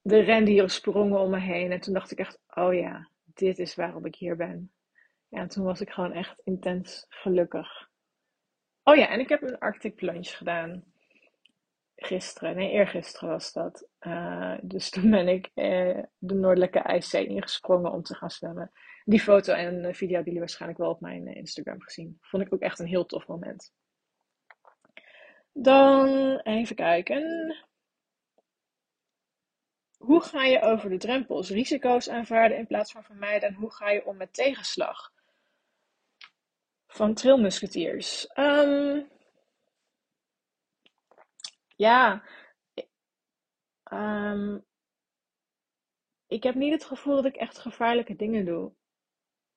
[0.00, 1.72] de rendieren sprongen om me heen.
[1.72, 4.72] En toen dacht ik echt, oh ja, dit is waarom ik hier ben.
[5.28, 7.88] Ja, en toen was ik gewoon echt intens gelukkig.
[8.82, 10.84] Oh ja, en ik heb een Arctic Plunge gedaan.
[11.96, 13.88] Gisteren, nee, eergisteren was dat.
[14.00, 18.70] Uh, dus toen ben ik uh, de Noordelijke IJszee ingesprongen om te gaan zwemmen.
[19.04, 22.18] Die foto en video hebben jullie waarschijnlijk wel op mijn Instagram gezien.
[22.20, 23.72] Vond ik ook echt een heel tof moment.
[25.52, 27.56] Dan even kijken.
[29.96, 31.50] Hoe ga je over de drempels?
[31.50, 33.48] Risico's aanvaarden in plaats van vermijden.
[33.48, 35.12] En hoe ga je om met tegenslag?
[36.86, 38.28] Van trilmusketiers.
[38.34, 39.08] Um,
[41.76, 42.22] ja,
[43.92, 44.64] um,
[46.26, 48.72] ik heb niet het gevoel dat ik echt gevaarlijke dingen doe.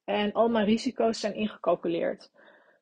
[0.03, 2.31] En al mijn risico's zijn ingecalculeerd.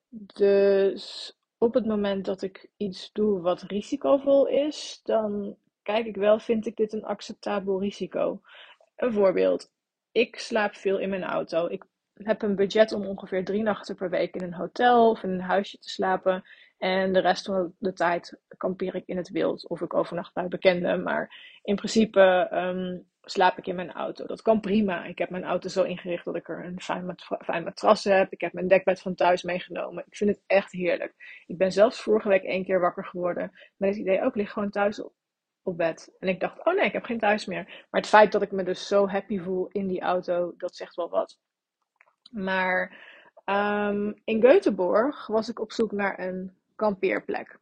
[0.09, 6.39] Dus op het moment dat ik iets doe wat risicovol is, dan kijk ik wel,
[6.39, 8.41] vind ik dit een acceptabel risico?
[8.95, 9.71] Een voorbeeld.
[10.11, 11.67] Ik slaap veel in mijn auto.
[11.67, 15.29] Ik heb een budget om ongeveer drie nachten per week in een hotel of in
[15.29, 16.43] een huisje te slapen.
[16.77, 20.47] En de rest van de tijd kampeer ik in het wild of ik overnacht bij
[20.47, 21.03] bekenden.
[21.03, 24.25] Maar in principe um, slaap ik in mijn auto.
[24.25, 25.05] Dat kan prima.
[25.05, 28.31] Ik heb mijn auto zo ingericht dat ik er een fijn, matras heb.
[28.31, 30.03] Ik heb mijn dekbed van thuis meegenomen.
[30.07, 31.43] Ik vind het echt heerlijk.
[31.45, 34.69] Ik ben zelfs vorige week één keer wakker geworden met het idee, ook lig gewoon
[34.69, 35.01] thuis
[35.63, 36.15] op, bed.
[36.19, 37.63] En ik dacht, oh nee, ik heb geen thuis meer.
[37.63, 40.95] Maar het feit dat ik me dus zo happy voel in die auto, dat zegt
[40.95, 41.39] wel wat.
[42.31, 43.05] Maar
[43.45, 47.59] um, in Göteborg was ik op zoek naar een kampeerplek.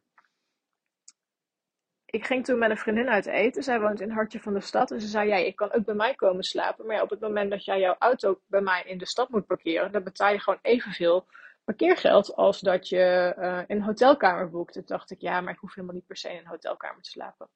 [2.06, 3.62] Ik ging toen met een vriendin uit eten.
[3.62, 4.90] Zij woont in het hartje van de stad.
[4.90, 6.86] En ze zei: Ja, je kan ook bij mij komen slapen.
[6.86, 9.92] Maar op het moment dat jij jouw auto bij mij in de stad moet parkeren,
[9.92, 11.26] dan betaal je gewoon evenveel
[11.64, 14.72] parkeergeld als dat je uh, een hotelkamer boekt.
[14.72, 17.10] Toen dacht ik: Ja, maar ik hoef helemaal niet per se in een hotelkamer te
[17.10, 17.48] slapen.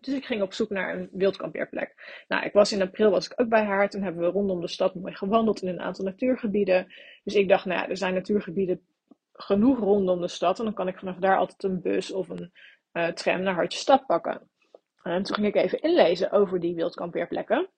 [0.00, 2.22] Dus ik ging op zoek naar een wildkampeerplek.
[2.28, 3.90] Nou, ik was in april was ik ook bij haar.
[3.90, 6.92] Toen hebben we rondom de stad mooi gewandeld in een aantal natuurgebieden.
[7.24, 8.86] Dus ik dacht, nou ja, er zijn natuurgebieden
[9.42, 10.58] genoeg rondom de stad.
[10.58, 12.52] En dan kan ik vanaf daar altijd een bus of een
[12.92, 14.50] uh, tram naar Hartje Stad pakken.
[15.02, 17.68] En toen ging ik even inlezen over die wildkampeerplekken.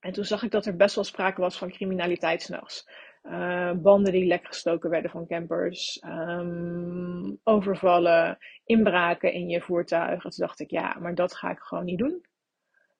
[0.00, 2.88] En toen zag ik dat er best wel sprake was van criminaliteit s'nachts.
[3.22, 10.22] Uh, banden die lek gestoken werden van campers, um, overvallen, inbraken in je voertuig.
[10.22, 12.26] toen dacht ik, ja, maar dat ga ik gewoon niet doen.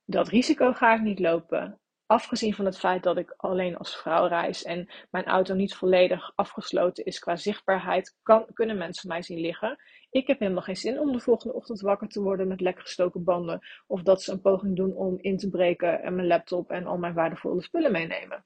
[0.05, 4.27] Dat risico ga ik niet lopen afgezien van het feit dat ik alleen als vrouw
[4.27, 9.41] reis en mijn auto niet volledig afgesloten is qua zichtbaarheid, kan, kunnen mensen mij zien
[9.41, 9.79] liggen.
[10.11, 13.25] Ik heb helemaal geen zin om de volgende ochtend wakker te worden met lek gestoken
[13.25, 13.67] banden.
[13.87, 16.99] Of dat ze een poging doen om in te breken en mijn laptop en al
[16.99, 18.45] mijn waardevolle spullen meenemen.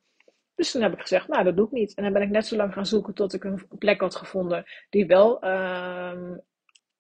[0.55, 1.95] Dus toen heb ik gezegd, nou dat doe ik niet.
[1.95, 4.65] En dan ben ik net zo lang gaan zoeken tot ik een plek had gevonden
[4.91, 6.33] die wel uh,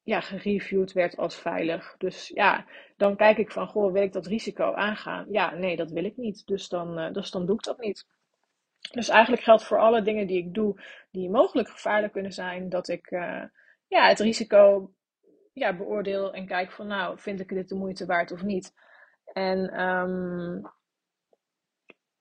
[0.09, 1.95] ja, gereviewd werd als veilig.
[1.99, 2.65] Dus ja,
[2.97, 5.27] dan kijk ik van, goh, wil ik dat risico aangaan?
[5.31, 6.47] Ja, nee, dat wil ik niet.
[6.47, 8.07] Dus dan, uh, dus dan doe ik dat niet.
[8.93, 12.89] Dus eigenlijk geldt voor alle dingen die ik doe, die mogelijk gevaarlijk kunnen zijn, dat
[12.89, 13.43] ik uh,
[13.87, 14.93] ja, het risico
[15.53, 18.75] ja, beoordeel en kijk van, nou, vind ik dit de moeite waard of niet?
[19.33, 20.63] En um,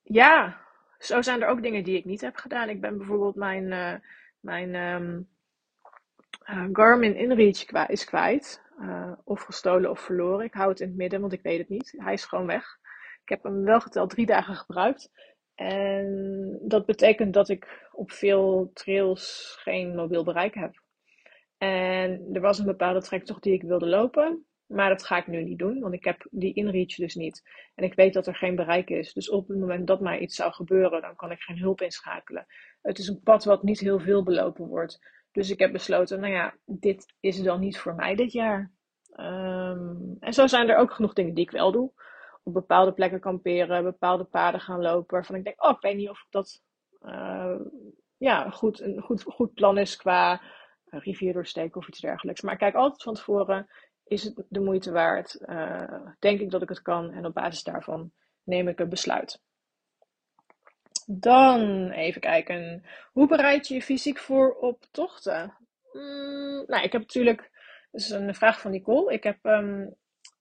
[0.04, 0.62] ja,
[1.00, 2.70] zo zijn er ook dingen die ik niet heb gedaan.
[2.70, 3.94] Ik ben bijvoorbeeld mijn, uh,
[4.40, 5.30] mijn um,
[6.50, 8.66] uh, Garmin InReach is kwijt.
[8.82, 10.46] Uh, of gestolen of verloren.
[10.46, 11.94] Ik hou het in het midden, want ik weet het niet.
[11.98, 12.78] Hij is gewoon weg.
[13.22, 15.12] Ik heb hem wel geteld drie dagen gebruikt.
[15.56, 20.82] En dat betekent dat ik op veel trails geen mobiel bereik heb.
[21.58, 24.46] En er was een bepaalde trektocht die ik wilde lopen.
[24.68, 27.42] Maar dat ga ik nu niet doen, want ik heb die InReach dus niet.
[27.76, 29.14] En ik weet dat er geen bereik is.
[29.14, 32.46] Dus op het moment dat mij iets zou gebeuren, dan kan ik geen hulp inschakelen.
[32.82, 35.00] Het is een pad wat niet heel veel belopen wordt.
[35.38, 38.72] Dus ik heb besloten, nou ja, dit is dan niet voor mij dit jaar.
[39.16, 41.92] Um, en zo zijn er ook genoeg dingen die ik wel doe.
[42.44, 45.16] Op bepaalde plekken kamperen, bepaalde paden gaan lopen.
[45.16, 46.62] Waarvan ik denk, oh, ik weet niet of dat
[47.02, 47.60] uh,
[48.18, 50.42] ja, goed, een goed, goed plan is qua
[50.86, 52.42] een rivier doorsteken of iets dergelijks.
[52.42, 53.68] Maar ik kijk altijd van tevoren,
[54.04, 55.46] is het de moeite waard?
[56.20, 57.12] denk ik dat ik het kan?
[57.12, 58.12] En op basis daarvan
[58.44, 59.42] neem ik een besluit.
[61.10, 62.84] Dan even kijken.
[63.12, 65.58] Hoe bereid je je fysiek voor op tochten?
[65.92, 67.52] Mm, nou, ik heb natuurlijk.
[67.92, 69.14] Dat is een vraag van Nicole.
[69.14, 69.96] Ik heb um,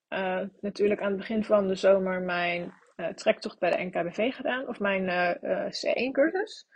[0.09, 4.68] uh, natuurlijk aan het begin van de zomer mijn uh, trektocht bij de NKBV gedaan.
[4.68, 6.66] Of mijn uh, C1-cursus.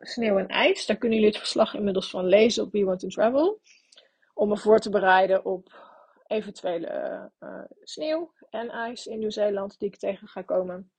[0.00, 0.86] sneeuw en ijs.
[0.86, 3.60] Daar kunnen jullie het verslag inmiddels van lezen op We Want to Travel.
[4.34, 5.88] Om me voor te bereiden op
[6.26, 7.30] eventuele
[7.82, 10.90] sneeuw en ijs in Nieuw-Zeeland die ik tegen ga komen.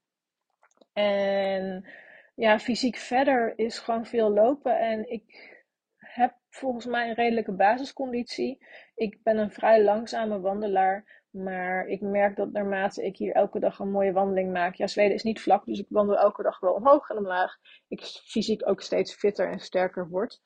[0.92, 1.88] En
[2.34, 4.78] ja, fysiek verder is gewoon veel lopen.
[4.78, 5.50] En ik
[5.96, 8.66] heb volgens mij een redelijke basisconditie.
[8.94, 11.20] Ik ben een vrij langzame wandelaar.
[11.32, 14.74] Maar ik merk dat naarmate ik hier elke dag een mooie wandeling maak.
[14.74, 17.56] Ja, Zweden is niet vlak, dus ik wandel elke dag wel omhoog en omlaag.
[17.88, 20.40] Ik fysiek ook steeds fitter en sterker word.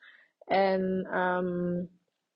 [0.45, 0.81] En
[1.17, 1.89] um,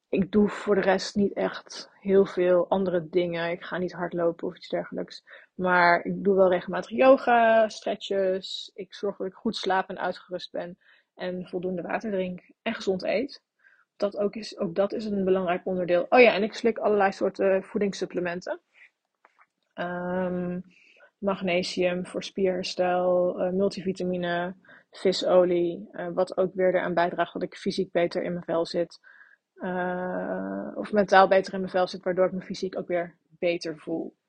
[0.10, 3.52] ik doe voor de rest niet echt heel veel andere dingen.
[3.52, 5.24] Ik ga niet hardlopen of iets dergelijks.
[5.62, 8.72] Maar ik doe wel regelmatig yoga, stretches.
[8.74, 10.78] Ik zorg dat ik goed slaap en uitgerust ben.
[11.16, 12.42] En voldoende water drink.
[12.62, 13.44] En gezond eet.
[13.96, 16.06] Dat ook, is, ook dat is een belangrijk onderdeel.
[16.10, 18.60] Oh ja, en ik slik allerlei soorten voedingssupplementen.
[19.74, 20.64] Um,
[21.18, 24.56] magnesium voor spierherstel, uh, multivitamine,
[24.92, 25.90] visolie.
[25.92, 29.00] Uh, wat ook weer eraan bijdraagt dat ik fysiek beter in mijn vel zit.
[29.56, 33.78] Uh, of mentaal beter in mijn vel zit, waardoor ik me fysiek ook weer beter
[33.78, 34.20] voel.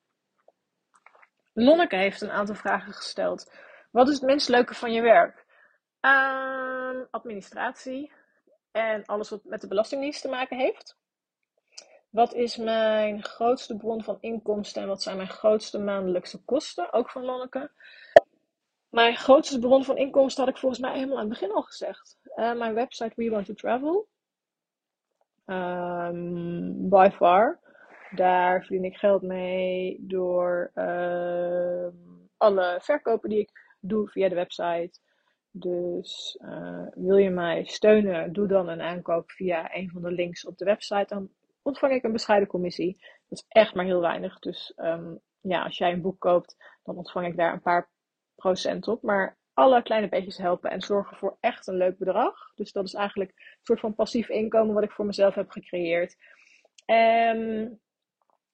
[1.52, 3.52] Lonneke heeft een aantal vragen gesteld.
[3.90, 5.44] Wat is het minst leuke van je werk?
[6.00, 8.12] Uh, administratie
[8.70, 10.96] en alles wat met de Belastingdienst te maken heeft.
[12.10, 16.92] Wat is mijn grootste bron van inkomsten en wat zijn mijn grootste maandelijkse kosten?
[16.92, 17.70] Ook van Lonneke.
[18.88, 22.18] Mijn grootste bron van inkomsten had ik volgens mij helemaal aan het begin al gezegd.
[22.36, 24.08] Uh, mijn website We Want to Travel.
[25.46, 27.60] Um, by far.
[28.14, 31.86] Daar verdien ik geld mee door uh,
[32.36, 35.00] alle verkopen die ik doe via de website.
[35.50, 40.46] Dus uh, wil je mij steunen, doe dan een aankoop via een van de links
[40.46, 41.14] op de website.
[41.14, 41.30] Dan
[41.62, 42.96] ontvang ik een bescheiden commissie.
[43.28, 44.38] Dat is echt maar heel weinig.
[44.38, 47.90] Dus um, ja, als jij een boek koopt, dan ontvang ik daar een paar
[48.34, 49.02] procent op.
[49.02, 52.54] Maar alle kleine beetjes helpen en zorgen voor echt een leuk bedrag.
[52.54, 56.16] Dus dat is eigenlijk een soort van passief inkomen wat ik voor mezelf heb gecreëerd.
[56.84, 57.80] En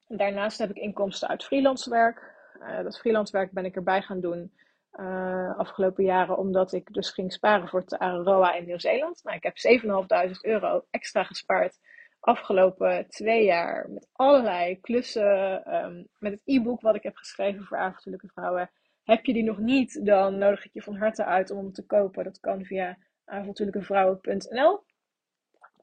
[0.09, 2.37] daarnaast heb ik inkomsten uit freelance werk.
[2.61, 4.53] Uh, dat freelance werk ben ik erbij gaan doen
[4.93, 9.21] uh, afgelopen jaren, omdat ik dus ging sparen voor het in Nieuw-Zeeland.
[9.23, 9.83] Nou, ik heb
[10.29, 11.79] 7.500 euro extra gespaard
[12.21, 17.77] afgelopen twee jaar met allerlei klussen, um, met het e-book wat ik heb geschreven voor
[17.77, 18.71] avontuurlijke vrouwen
[19.09, 21.87] heb je die nog niet, dan nodig ik je van harte uit om hem te
[21.87, 22.25] kopen.
[22.25, 24.85] Dat kan via avontuurlijkevrouwen.nl.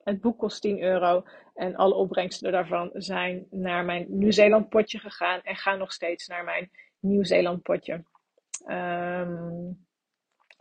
[0.03, 1.23] Het boek kost 10 euro
[1.55, 6.43] en alle opbrengsten daarvan zijn naar mijn Nieuw-Zeeland potje gegaan en gaan nog steeds naar
[6.43, 8.03] mijn Nieuw-Zeeland potje.
[8.67, 9.85] Um,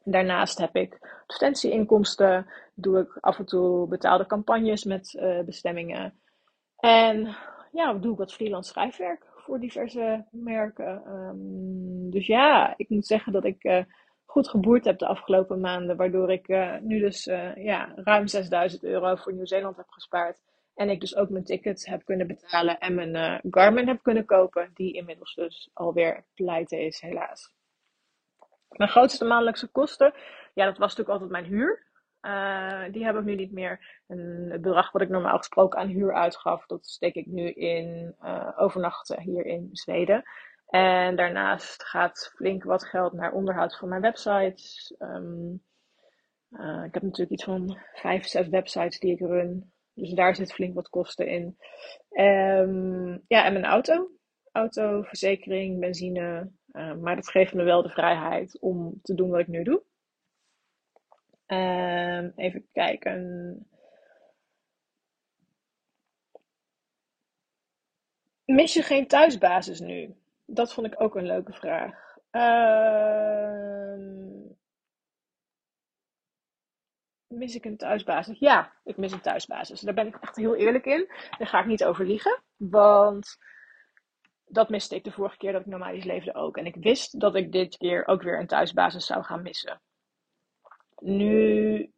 [0.05, 6.15] daarnaast heb ik advertentieinkomsten, doe ik af en toe betaalde campagnes met uh, bestemmingen.
[6.77, 7.37] En
[7.73, 11.03] ja, doe ik wat freelance schrijfwerk voor diverse merken.
[11.09, 13.85] Um, dus ja, ik moet zeggen dat ik uh,
[14.25, 15.97] goed geboerd heb de afgelopen maanden.
[15.97, 20.41] Waardoor ik uh, nu dus ja, ruim 6000 euro voor Nieuw-Zeeland heb gespaard.
[20.75, 24.71] En ik dus ook mijn tickets heb kunnen betalen en mijn Garmin heb kunnen kopen.
[24.75, 27.53] Die inmiddels dus alweer pleiten is, helaas.
[28.69, 30.15] Mijn grootste maandelijkse kosten,
[30.55, 31.93] ja, dat was natuurlijk altijd mijn huur.
[32.23, 34.03] Uh, die heb ik nu niet meer.
[34.07, 38.15] En het bedrag wat ik normaal gesproken aan huur uitgaf, dat steek ik nu in
[38.23, 40.23] uh, overnachten hier in Zweden.
[40.67, 44.95] En daarnaast gaat flink wat geld naar onderhoud van mijn websites.
[44.99, 49.73] Uh, ik heb natuurlijk iets van vijf, zes websites die ik run.
[49.95, 51.59] Dus daar zit flink wat kosten in.
[52.11, 54.11] Um, ja, en mijn auto.
[54.53, 56.51] Auto, verzekering, benzine.
[57.01, 59.83] maar dat geeft me wel de vrijheid om te doen wat ik nu doe.
[61.47, 63.67] Um, even kijken.
[68.45, 70.15] Mis je geen thuisbasis nu?
[70.47, 72.19] Dat vond ik ook een leuke vraag.
[72.33, 73.95] Uh,
[77.29, 78.39] mis ik een thuisbasis?
[78.39, 79.81] Ja, ik mis een thuisbasis.
[79.81, 81.13] Daar ben ik echt heel eerlijk in.
[81.39, 82.43] Daar ga ik niet over liegen.
[82.57, 83.39] Want
[84.47, 86.57] dat miste ik de vorige keer dat ik nomadisch leefde ook.
[86.57, 89.81] En ik wist dat ik dit keer ook weer een thuisbasis zou gaan missen.
[90.99, 91.93] Nu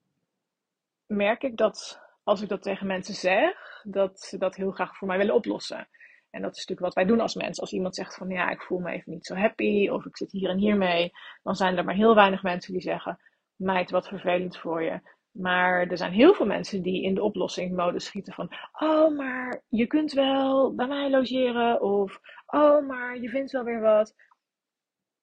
[1.06, 5.08] merk ik dat als ik dat tegen mensen zeg, dat ze dat heel graag voor
[5.08, 5.88] mij willen oplossen.
[6.30, 7.62] En dat is natuurlijk wat wij doen als mensen.
[7.62, 10.32] Als iemand zegt van ja, ik voel me even niet zo happy of ik zit
[10.32, 11.12] hier en hier mee,
[11.42, 13.18] dan zijn er maar heel weinig mensen die zeggen,
[13.56, 15.00] meid, wat vervelend voor je.
[15.38, 19.86] Maar er zijn heel veel mensen die in de oplossingmodus schieten van, oh, maar je
[19.86, 24.14] kunt wel bij mij logeren of, oh, maar je vindt wel weer wat.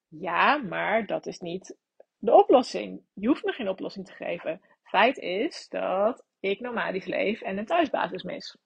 [0.07, 1.77] Ja, maar dat is niet
[2.17, 3.01] de oplossing.
[3.13, 4.61] Je hoeft me geen oplossing te geven.
[4.83, 8.57] Feit is dat ik nomadisch leef en een thuisbasis mis.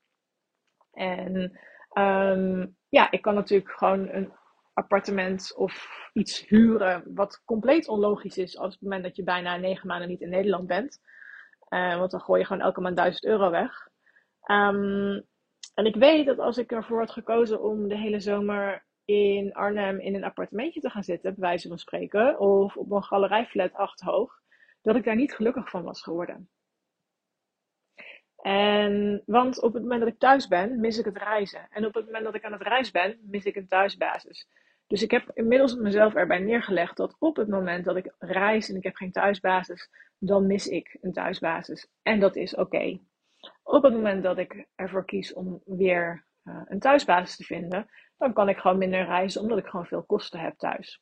[0.92, 1.60] En
[1.94, 4.34] um, ja, ik kan natuurlijk gewoon een
[4.74, 9.88] appartement of iets huren wat compleet onlogisch is als het moment dat je bijna negen
[9.88, 11.00] maanden niet in Nederland bent.
[11.70, 13.88] Uh, want dan gooi je gewoon elke maand 1000 euro weg.
[14.52, 15.26] Um,
[15.74, 20.00] en ik weet dat als ik ervoor had gekozen om de hele zomer in Arnhem
[20.00, 24.02] in een appartementje te gaan zitten, bij wijze van spreken, of op een galerijflat acht
[24.02, 24.42] hoog,
[24.82, 26.50] dat ik daar niet gelukkig van was geworden.
[28.42, 31.68] En, want op het moment dat ik thuis ben, mis ik het reizen.
[31.70, 34.48] En op het moment dat ik aan het reizen ben, mis ik een thuisbasis.
[34.88, 38.76] Dus ik heb inmiddels mezelf erbij neergelegd dat op het moment dat ik reis en
[38.76, 41.88] ik heb geen thuisbasis, dan mis ik een thuisbasis.
[42.02, 43.00] En dat is oké.
[43.64, 48.34] Op het moment dat ik ervoor kies om weer uh, een thuisbasis te vinden, dan
[48.34, 51.02] kan ik gewoon minder reizen, omdat ik gewoon veel kosten heb thuis.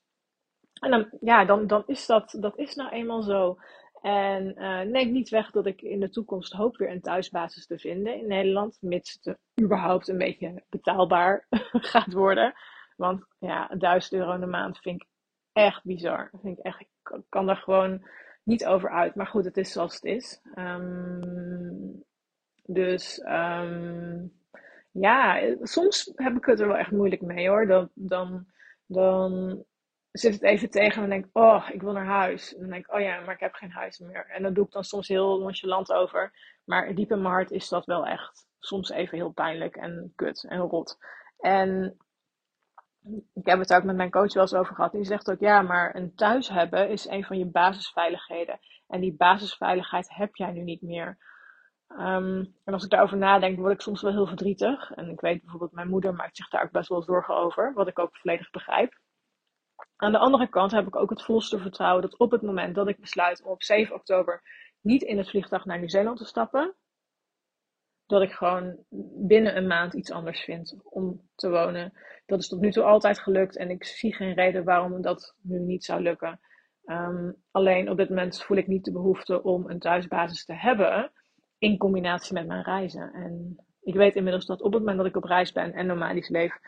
[0.79, 3.57] En dan, ja, dan, dan is dat, dat is nou eenmaal zo.
[4.01, 7.79] En uh, neem niet weg dat ik in de toekomst hoop weer een thuisbasis te
[7.79, 11.47] vinden in Nederland, mits het überhaupt een beetje betaalbaar
[11.91, 12.53] gaat worden.
[12.95, 15.07] Want ja, 1000 euro in de maand vind ik
[15.53, 16.29] echt bizar.
[16.41, 16.85] Vind ik, echt,
[17.29, 18.07] kan daar gewoon
[18.43, 19.15] niet over uit.
[19.15, 20.41] Maar goed, het is zoals het is.
[20.55, 22.03] Um,
[22.65, 24.33] dus um,
[24.91, 27.67] ja, soms heb ik het er wel echt moeilijk mee hoor.
[27.67, 28.45] Dan, dan,
[28.85, 29.63] dan
[30.11, 32.53] zit het even tegen en denk oh, ik wil naar huis.
[32.53, 34.25] En dan denk ik, oh ja, maar ik heb geen huis meer.
[34.27, 36.31] En dat doe ik dan soms heel nonchalant over.
[36.63, 40.45] Maar diep in mijn hart is dat wel echt soms even heel pijnlijk en kut
[40.49, 40.97] en rot.
[41.39, 41.97] En
[43.33, 44.91] ik heb het ook met mijn coach wel eens over gehad.
[44.91, 48.59] Die zegt ook, ja, maar een thuis hebben is een van je basisveiligheden.
[48.87, 51.17] En die basisveiligheid heb jij nu niet meer.
[51.87, 54.91] Um, en als ik daarover nadenk, word ik soms wel heel verdrietig.
[54.91, 57.73] En ik weet bijvoorbeeld, mijn moeder maakt zich daar ook best wel zorgen over.
[57.73, 58.99] Wat ik ook volledig begrijp.
[59.95, 62.87] Aan de andere kant heb ik ook het volste vertrouwen dat op het moment dat
[62.87, 64.41] ik besluit om op 7 oktober
[64.81, 66.75] niet in het vliegtuig naar Nieuw-Zeeland te stappen,
[68.07, 68.77] dat ik gewoon
[69.27, 71.93] binnen een maand iets anders vind om te wonen.
[72.25, 75.59] Dat is tot nu toe altijd gelukt en ik zie geen reden waarom dat nu
[75.59, 76.39] niet zou lukken.
[76.85, 81.11] Um, alleen op dit moment voel ik niet de behoefte om een thuisbasis te hebben
[81.57, 83.13] in combinatie met mijn reizen.
[83.13, 86.29] En ik weet inmiddels dat op het moment dat ik op reis ben en nomadisch
[86.29, 86.59] leef,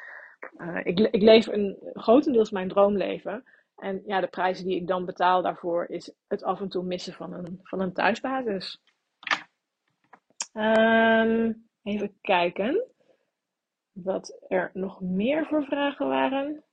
[0.57, 3.43] uh, ik, ik leef een grotendeels mijn droomleven.
[3.75, 7.13] En ja, de prijzen die ik dan betaal daarvoor is het af en toe missen
[7.13, 8.81] van een, van een thuisbasis.
[10.58, 12.84] Um, even kijken
[13.91, 16.64] wat er nog meer voor vragen waren.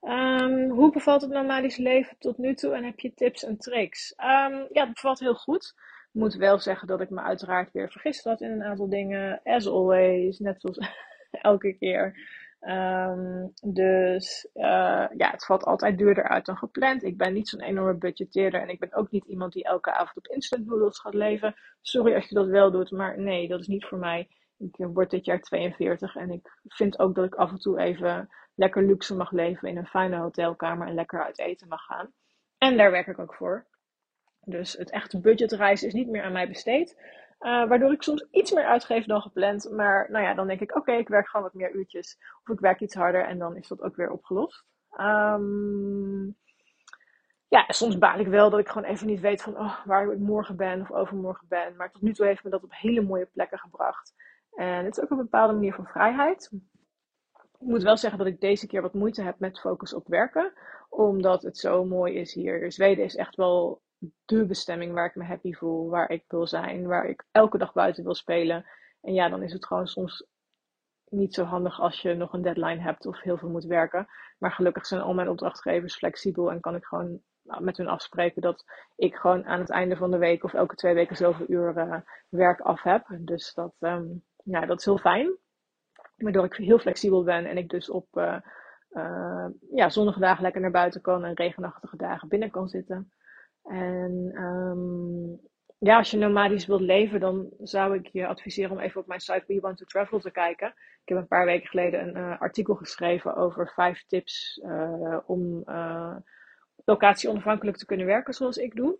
[0.00, 4.12] Um, hoe bevalt het nomadisch leven tot nu toe en heb je tips en tricks?
[4.16, 5.74] Um, ja, het bevalt heel goed.
[6.12, 9.40] Ik moet wel zeggen dat ik me uiteraard weer vergist had in een aantal dingen.
[9.44, 10.78] As always, net zoals
[11.30, 12.16] elke keer.
[12.60, 17.02] Um, dus uh, ja, het valt altijd duurder uit dan gepland.
[17.02, 20.16] Ik ben niet zo'n enorme budgetteerder en ik ben ook niet iemand die elke avond
[20.16, 21.54] op instant noodles gaat leven.
[21.80, 24.28] Sorry als je dat wel doet, maar nee, dat is niet voor mij.
[24.58, 28.28] Ik word dit jaar 42 en ik vind ook dat ik af en toe even
[28.54, 32.12] lekker luxe mag leven in een fijne hotelkamer en lekker uit eten mag gaan.
[32.58, 33.66] En daar werk ik ook voor.
[34.44, 36.96] Dus het echte budgetreis is niet meer aan mij besteed.
[37.40, 39.70] Uh, waardoor ik soms iets meer uitgeef dan gepland.
[39.70, 42.18] Maar nou ja, dan denk ik, oké, ik werk gewoon wat meer uurtjes.
[42.44, 44.64] Of ik werk iets harder en dan is dat ook weer opgelost.
[45.00, 46.36] Um,
[47.48, 50.18] ja, soms baal ik wel dat ik gewoon even niet weet van oh, waar ik
[50.18, 51.76] morgen ben of overmorgen ben.
[51.76, 54.14] Maar tot nu toe heeft me dat op hele mooie plekken gebracht.
[54.52, 56.50] En het is ook een bepaalde manier van vrijheid.
[57.58, 60.52] Ik moet wel zeggen dat ik deze keer wat moeite heb met focus op werken.
[60.88, 62.72] Omdat het zo mooi is hier.
[62.72, 63.82] Zweden is echt wel
[64.24, 67.72] de bestemming waar ik me happy voel, waar ik wil zijn, waar ik elke dag
[67.72, 68.66] buiten wil spelen.
[69.00, 70.26] En ja, dan is het gewoon soms
[71.08, 74.06] niet zo handig als je nog een deadline hebt of heel veel moet werken.
[74.38, 78.42] Maar gelukkig zijn al mijn opdrachtgevers flexibel en kan ik gewoon nou, met hun afspreken
[78.42, 78.64] dat
[78.96, 82.00] ik gewoon aan het einde van de week of elke twee weken zoveel uur uh,
[82.28, 83.06] werk af heb.
[83.18, 85.36] Dus dat, um, ja, dat is heel fijn.
[86.16, 88.38] Waardoor ik heel flexibel ben en ik dus op uh,
[89.70, 93.12] ja, zonnige dagen lekker naar buiten kan en regenachtige dagen binnen kan zitten.
[93.62, 95.40] En um,
[95.78, 99.20] ja, als je nomadisch wilt leven, dan zou ik je adviseren om even op mijn
[99.20, 100.68] site We Want to Travel te kijken.
[100.68, 105.62] Ik heb een paar weken geleden een uh, artikel geschreven over vijf tips uh, om
[105.66, 106.16] uh,
[106.84, 108.98] locatie onafhankelijk te kunnen werken zoals ik doe.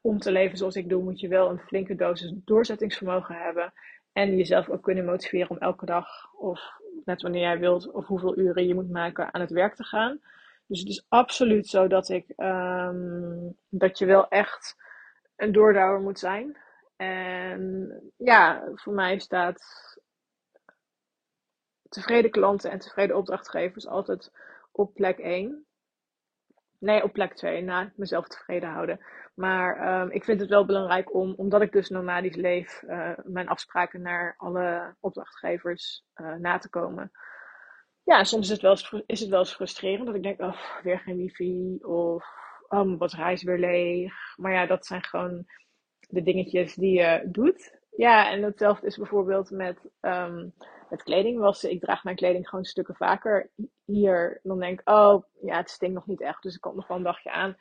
[0.00, 3.72] om te leven zoals ik doe, moet je wel een flinke dosis doorzettingsvermogen hebben.
[4.12, 6.60] En jezelf ook kunnen motiveren om elke dag, of
[7.04, 10.20] net wanneer jij wilt, of hoeveel uren je moet maken aan het werk te gaan.
[10.66, 14.76] Dus het is absoluut zo dat ik ehm, dat je wel echt
[15.36, 16.58] een doordouwer moet zijn.
[16.96, 19.60] En ja, voor mij staat
[21.88, 24.32] tevreden klanten en tevreden opdrachtgevers altijd
[24.72, 25.66] op plek 1.
[26.78, 29.00] Nee, op plek 2, na mezelf tevreden houden.
[29.34, 33.48] Maar um, ik vind het wel belangrijk om, omdat ik dus nomadisch leef, uh, mijn
[33.48, 37.10] afspraken naar alle opdrachtgevers uh, na te komen.
[38.06, 40.98] Ja, soms is het, wel eens, is het wel frustrerend dat ik denk, oh, weer
[40.98, 42.24] geen wifi of
[42.68, 44.12] oh, mijn batterij is weer leeg.
[44.36, 45.46] Maar ja, dat zijn gewoon
[46.08, 47.78] de dingetjes die je doet.
[47.90, 50.54] Ja, en hetzelfde is bijvoorbeeld met, um,
[50.90, 51.70] met kleding wassen.
[51.70, 53.50] Ik draag mijn kleding gewoon stukken vaker.
[53.84, 56.86] Hier, dan denk ik, oh, ja, het stinkt nog niet echt, dus ik kom nog
[56.86, 57.56] wel een dagje aan.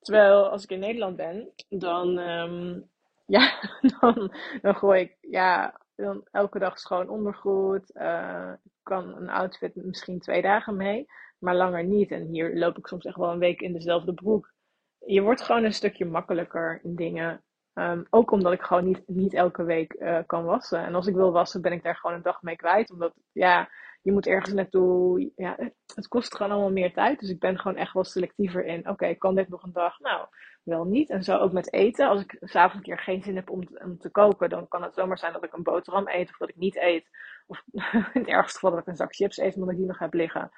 [0.00, 2.90] Terwijl als ik in Nederland ben, dan, um,
[3.36, 3.60] ja,
[4.00, 4.30] dan,
[4.62, 7.94] gooi ik ja, dan elke dag schoon ondergoed.
[7.94, 8.52] Uh,
[8.82, 11.06] kan een outfit misschien twee dagen mee,
[11.38, 12.10] maar langer niet.
[12.10, 14.52] En hier loop ik soms echt wel een week in dezelfde broek.
[14.98, 17.42] Je wordt gewoon een stukje makkelijker in dingen.
[17.74, 20.84] Um, ook omdat ik gewoon niet, niet elke week uh, kan wassen.
[20.84, 22.90] En als ik wil wassen, ben ik daar gewoon een dag mee kwijt.
[22.90, 23.68] Omdat, ja,
[24.02, 25.30] je moet ergens naartoe.
[25.36, 25.56] Ja,
[25.94, 27.20] het kost gewoon allemaal meer tijd.
[27.20, 28.88] Dus ik ben gewoon echt wel selectiever in.
[28.88, 29.98] Oké, kan dit nog een dag?
[29.98, 30.26] Nou,
[30.62, 31.10] wel niet.
[31.10, 32.08] En zo ook met eten.
[32.08, 34.94] Als ik s'avonds een keer geen zin heb om om te, koken, dan kan het
[34.94, 37.08] zomaar zijn dat ik een boterham eet of dat ik niet eet.
[37.46, 37.62] Of
[38.14, 40.14] in het ergste geval dat ik een zak chips eet omdat ik die nog heb
[40.14, 40.50] liggen.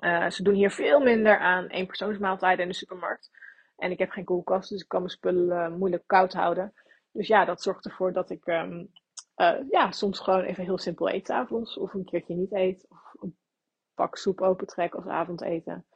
[0.00, 3.30] Uh, ze doen hier veel minder aan eenpersoonsmaaltijden in de supermarkt.
[3.76, 6.72] En ik heb geen koelkast, dus ik kan mijn spullen uh, moeilijk koud houden.
[7.12, 8.90] Dus ja, dat zorgt ervoor dat ik um,
[9.36, 11.78] uh, ja, soms gewoon even heel simpel eet avonds.
[11.78, 12.86] Of een keertje niet eet.
[12.88, 13.36] Of een
[13.94, 15.86] pak soep opentrek als avondeten.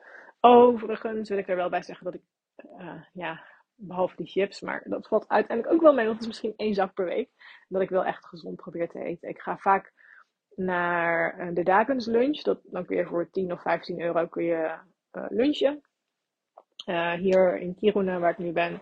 [0.41, 2.23] Overigens wil ik er wel bij zeggen dat ik,
[2.79, 3.45] uh, ja,
[3.75, 6.95] behalve die chips, maar dat valt uiteindelijk ook wel mee, het is misschien één zak
[6.95, 7.31] per week.
[7.69, 9.29] Dat ik wel echt gezond probeer te eten.
[9.29, 9.93] Ik ga vaak
[10.55, 12.43] naar de Dagens lunch.
[12.43, 14.79] Dat, dan kun je voor 10 of 15 euro kun je
[15.13, 15.81] uh, lunchen.
[17.19, 18.81] Hier in Kiruna, waar ik nu ben,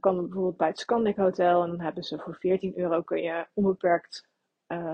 [0.00, 1.62] kan bijvoorbeeld bij het Scandic Hotel.
[1.62, 4.28] En dan hebben ze voor 14 euro kun je onbeperkt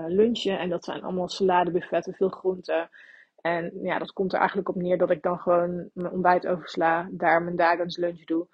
[0.07, 0.59] lunchen.
[0.59, 2.89] En dat zijn allemaal saladebuffetten, veel groenten.
[3.47, 7.07] En ja, dat komt er eigenlijk op neer dat ik dan gewoon mijn ontbijt oversla.
[7.11, 8.47] Daar mijn dagelijks lunch doe.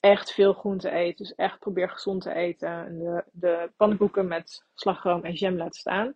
[0.00, 1.18] Echt veel groenten eet.
[1.18, 2.68] Dus echt probeer gezond te eten.
[2.68, 6.14] En de, de pannenkoeken met slagroom en jam laat staan.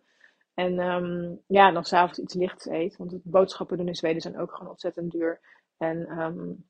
[0.53, 2.97] En um, ja, dan s'avonds iets lichts eet.
[2.97, 5.39] Want het boodschappen doen in Zweden zijn ook gewoon ontzettend duur.
[5.77, 6.65] En um,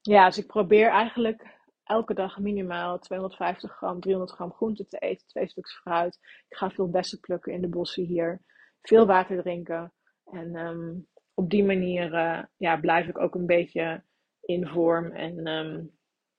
[0.00, 1.46] ja, dus ik probeer eigenlijk
[1.84, 6.18] elke dag minimaal 250 gram, 300 gram groente te eten, twee stuks fruit.
[6.48, 8.40] Ik ga veel bessen plukken in de bossen hier,
[8.82, 9.92] veel water drinken.
[10.32, 14.02] En um, op die manier uh, ja, blijf ik ook een beetje
[14.40, 15.90] in vorm en um,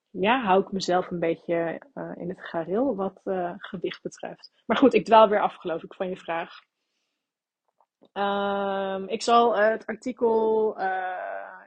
[0.09, 4.51] ja, hou ik mezelf een beetje uh, in het gareel wat uh, gewicht betreft.
[4.65, 6.59] Maar goed, ik dwaal weer af geloof ik van je vraag.
[8.13, 10.69] Um, ik zal het artikel,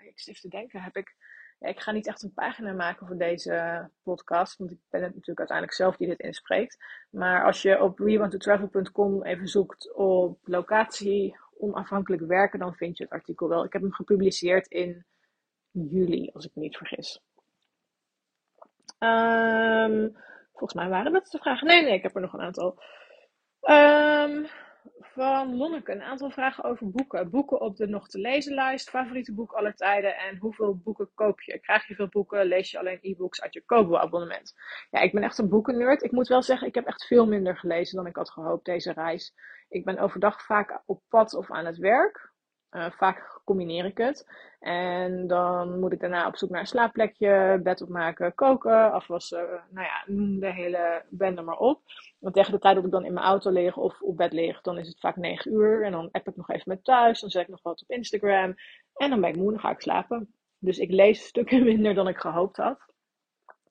[0.02, 1.16] ik zit te denken, heb ik
[1.58, 5.10] ja, ik ga niet echt een pagina maken voor deze podcast, want ik ben het
[5.10, 6.84] natuurlijk uiteindelijk zelf die dit inspreekt.
[7.10, 13.12] Maar als je op wewanttotravel.com even zoekt op locatie onafhankelijk werken, dan vind je het
[13.12, 13.64] artikel wel.
[13.64, 15.04] Ik heb hem gepubliceerd in
[15.70, 17.20] juli, als ik me niet vergis.
[18.98, 20.16] Um,
[20.52, 21.66] volgens mij waren dat de vragen.
[21.66, 22.82] Nee, nee, ik heb er nog een aantal.
[23.62, 24.46] Um,
[25.16, 27.30] van Lonneke een aantal vragen over boeken.
[27.30, 31.40] Boeken op de nog te lezen lijst, favoriete boek aller tijden en hoeveel boeken koop
[31.40, 31.58] je?
[31.58, 32.46] Krijg je veel boeken?
[32.46, 34.54] Lees je alleen e-books uit je Kobo-abonnement?
[34.90, 36.02] Ja, ik ben echt een boekennerd.
[36.02, 38.92] Ik moet wel zeggen, ik heb echt veel minder gelezen dan ik had gehoopt deze
[38.92, 39.34] reis.
[39.68, 42.34] Ik ben overdag vaak op pad of aan het werk.
[42.76, 44.26] Uh, vaak combineer ik het.
[44.60, 49.64] En dan moet ik daarna op zoek naar een slaapplekje, bed opmaken, koken, afwassen.
[49.70, 51.82] Nou ja, noem de hele bende maar op.
[52.18, 54.60] Want tegen de tijd dat ik dan in mijn auto lig of op bed lig,
[54.60, 55.84] dan is het vaak 9 uur.
[55.84, 57.20] En dan app ik nog even met thuis.
[57.20, 58.54] Dan zet ik nog wat op Instagram.
[58.94, 60.34] En dan ben ik moe, dan ga ik slapen.
[60.58, 62.78] Dus ik lees stukken minder dan ik gehoopt had.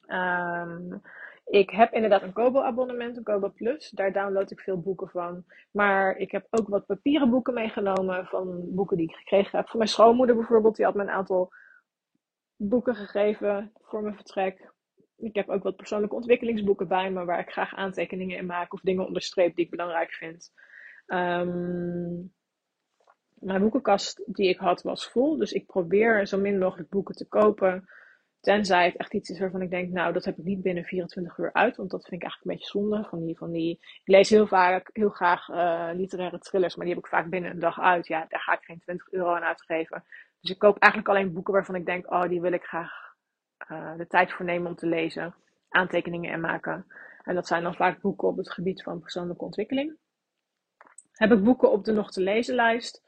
[0.08, 1.02] Um,
[1.46, 3.90] ik heb inderdaad een Kobo-abonnement, een Kobo Plus.
[3.90, 5.46] Daar download ik veel boeken van.
[5.72, 9.68] Maar ik heb ook wat papieren boeken meegenomen van boeken die ik gekregen heb.
[9.68, 11.52] Van mijn schoonmoeder bijvoorbeeld, die had me een aantal
[12.56, 14.74] boeken gegeven voor mijn vertrek.
[15.18, 18.82] Ik heb ook wat persoonlijke ontwikkelingsboeken bij me waar ik graag aantekeningen in maak of
[18.82, 20.52] dingen onderstreep die ik belangrijk vind.
[21.08, 22.34] Um,
[23.34, 27.28] mijn boekenkast die ik had was vol, dus ik probeer zo min mogelijk boeken te
[27.28, 27.88] kopen.
[28.46, 31.38] Tenzij het echt iets is waarvan ik denk, nou, dat heb ik niet binnen 24
[31.38, 31.76] uur uit.
[31.76, 33.08] Want dat vind ik eigenlijk een beetje zonde.
[33.10, 33.72] Van die, van die...
[33.80, 37.52] Ik lees heel vaak, heel graag uh, literaire thrillers, maar die heb ik vaak binnen
[37.52, 38.08] een dag uit.
[38.08, 40.04] Ja, daar ga ik geen 20 euro aan uitgeven.
[40.42, 42.92] Dus ik koop eigenlijk alleen boeken waarvan ik denk, oh, die wil ik graag
[43.72, 45.36] uh, de tijd voor nemen om te lezen.
[45.70, 46.86] Aantekeningen en maken.
[47.24, 49.98] En dat zijn dan vaak boeken op het gebied van persoonlijke ontwikkeling.
[51.12, 53.04] Heb ik boeken op de nog te lezen lijst?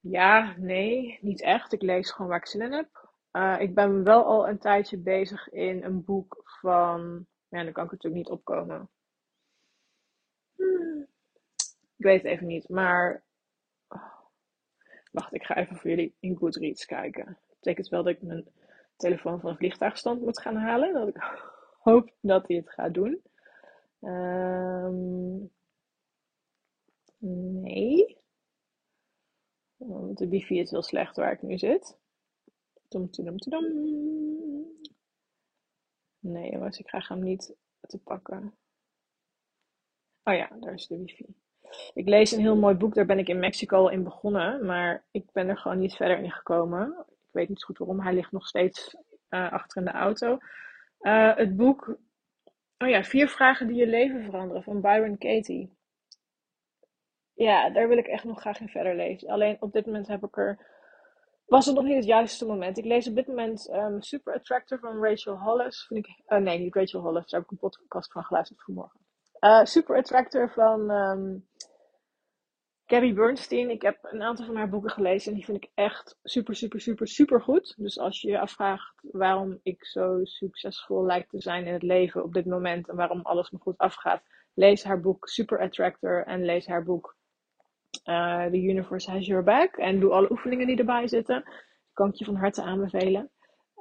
[0.00, 1.72] Ja, nee, niet echt.
[1.72, 3.01] Ik lees gewoon waar ik zin in heb.
[3.32, 7.26] Uh, ik ben wel al een tijdje bezig in een boek van.
[7.48, 8.90] Ja, dan kan ik natuurlijk niet opkomen.
[11.96, 13.24] Ik weet het even niet, maar.
[15.12, 17.24] Wacht, ik ga even voor jullie in Goodreads kijken.
[17.24, 18.48] Dat betekent wel dat ik mijn
[18.96, 20.92] telefoon van een vliegtuigstand moet gaan halen.
[20.92, 21.16] Dat ik
[21.88, 23.22] hoop dat hij het gaat doen.
[24.00, 25.50] Um,
[27.18, 28.18] nee.
[29.76, 32.00] Want de wifi is heel slecht waar ik nu zit.
[36.18, 38.54] Nee jongens, ik krijg hem niet te pakken.
[40.22, 41.34] Oh ja, daar is de wifi.
[41.94, 45.32] Ik lees een heel mooi boek, daar ben ik in Mexico in begonnen, maar ik
[45.32, 47.04] ben er gewoon niet verder in gekomen.
[47.08, 48.96] Ik weet niet goed waarom, hij ligt nog steeds
[49.30, 50.38] uh, achter in de auto.
[51.00, 51.96] Uh, het boek,
[52.78, 55.76] oh ja, Vier vragen die je leven veranderen van Byron Katie.
[57.34, 59.28] Ja, daar wil ik echt nog graag in verder lezen.
[59.28, 60.70] Alleen op dit moment heb ik er.
[61.52, 62.78] Was het nog niet het juiste moment?
[62.78, 65.86] Ik lees op dit moment um, Super Attractor van Rachel Hollis.
[65.86, 67.30] Vind ik, uh, nee, niet Rachel Hollis.
[67.30, 69.00] Daar heb ik een podcast van geluisterd vanmorgen.
[69.40, 71.46] Uh, Super Attractor van um,
[72.86, 73.70] Gabby Bernstein.
[73.70, 76.80] Ik heb een aantal van haar boeken gelezen en die vind ik echt super, super,
[76.80, 77.74] super, super goed.
[77.76, 82.22] Dus als je je afvraagt waarom ik zo succesvol lijkt te zijn in het leven
[82.22, 84.22] op dit moment en waarom alles me goed afgaat,
[84.54, 87.16] lees haar boek Super Attractor en lees haar boek
[88.04, 89.76] uh, The Universe Has Your Back.
[89.76, 91.44] En doe alle oefeningen die erbij zitten.
[91.92, 93.30] Kan ik je van harte aanbevelen.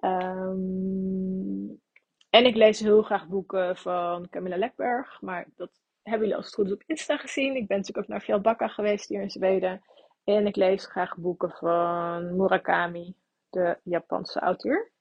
[0.02, 1.82] Um,
[2.30, 5.22] en ik lees heel graag boeken van Camilla Lekberg.
[5.22, 7.56] Maar dat hebben jullie als het goed is op Insta gezien.
[7.56, 9.82] Ik ben natuurlijk ook naar Fjällbacka geweest hier in Zweden.
[10.24, 13.16] En ik lees graag boeken van Murakami,
[13.50, 14.92] de Japanse auteur.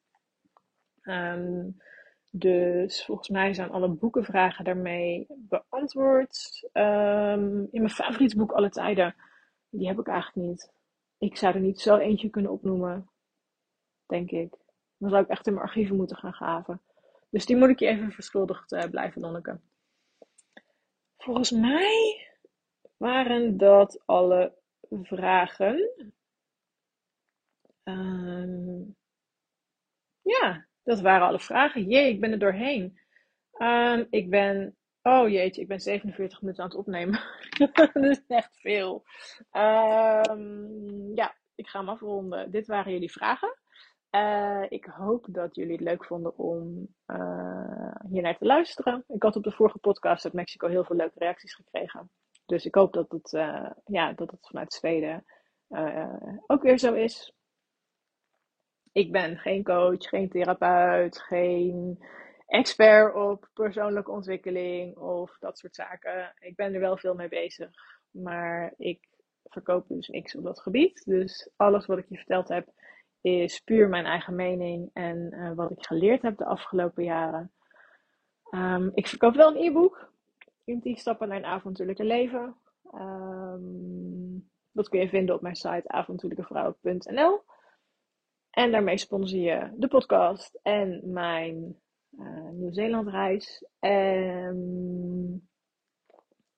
[1.03, 1.77] Um,
[2.31, 6.69] dus volgens mij zijn alle boekenvragen daarmee beantwoord.
[6.73, 9.15] Um, in mijn favoriete boek alle tijden,
[9.69, 10.73] die heb ik eigenlijk niet.
[11.19, 13.11] Ik zou er niet zo eentje kunnen opnoemen,
[14.07, 14.57] denk ik.
[14.97, 16.83] Dan zou ik echt in mijn archieven moeten gaan graven.
[17.31, 19.61] Dus die moet ik je even verschuldigd uh, blijven, Nonneke.
[21.17, 22.29] Volgens mij
[22.97, 24.55] waren dat alle
[25.03, 25.91] vragen.
[27.85, 28.97] Um,
[30.23, 31.85] ja, dat waren alle vragen.
[31.85, 32.99] Jee, ik ben er doorheen.
[33.59, 34.77] Um, ik ben.
[35.03, 37.21] Oh jeetje, ik ben 47 minuten aan het opnemen.
[37.73, 39.05] dat is echt veel.
[39.53, 42.51] Um, ja, ik ga hem afronden.
[42.51, 43.59] Dit waren jullie vragen.
[44.11, 49.05] Uh, ik hoop dat jullie het leuk vonden om uh, hier naar te luisteren.
[49.09, 52.11] Ik had op de vorige podcast uit Mexico heel veel leuke reacties gekregen.
[52.47, 55.25] Dus ik hoop dat het, uh, ja, dat het vanuit Zweden
[56.47, 57.35] ook weer zo is.
[58.93, 62.05] Ik ben geen coach, geen therapeut, geen
[62.47, 66.35] expert op persoonlijke ontwikkeling of dat soort zaken.
[66.39, 67.71] Ik ben er wel veel mee bezig,
[68.11, 69.09] maar ik
[69.45, 71.05] verkoop dus niks op dat gebied.
[71.05, 72.69] Dus alles wat ik je verteld heb
[73.21, 77.53] is puur mijn eigen mening en uh, wat ik geleerd heb de afgelopen jaren.
[78.51, 80.13] Um, ik verkoop wel een e-book.
[80.65, 82.57] in 10 stappen naar een avontuurlijke leven.
[82.95, 87.43] Um, dat kun je vinden op mijn site avontuurlijkevrouw.nl.
[88.51, 91.77] En daarmee sponsor je de podcast en mijn
[92.11, 93.67] uh, Nieuw-Zeeland reis.
[93.79, 95.49] En,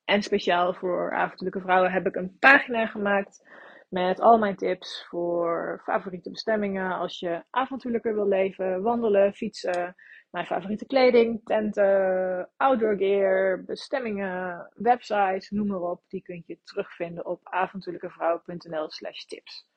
[0.04, 3.42] en speciaal voor avontuurlijke vrouwen heb ik een pagina gemaakt
[3.88, 9.94] met al mijn tips voor favoriete bestemmingen als je avontuurlijker wil leven, wandelen, fietsen,
[10.30, 16.02] mijn favoriete kleding, tenten, outdoor gear, bestemmingen, websites, noem maar op.
[16.08, 19.71] Die kun je terugvinden op avontuurlijkevrouw.nl slash tips.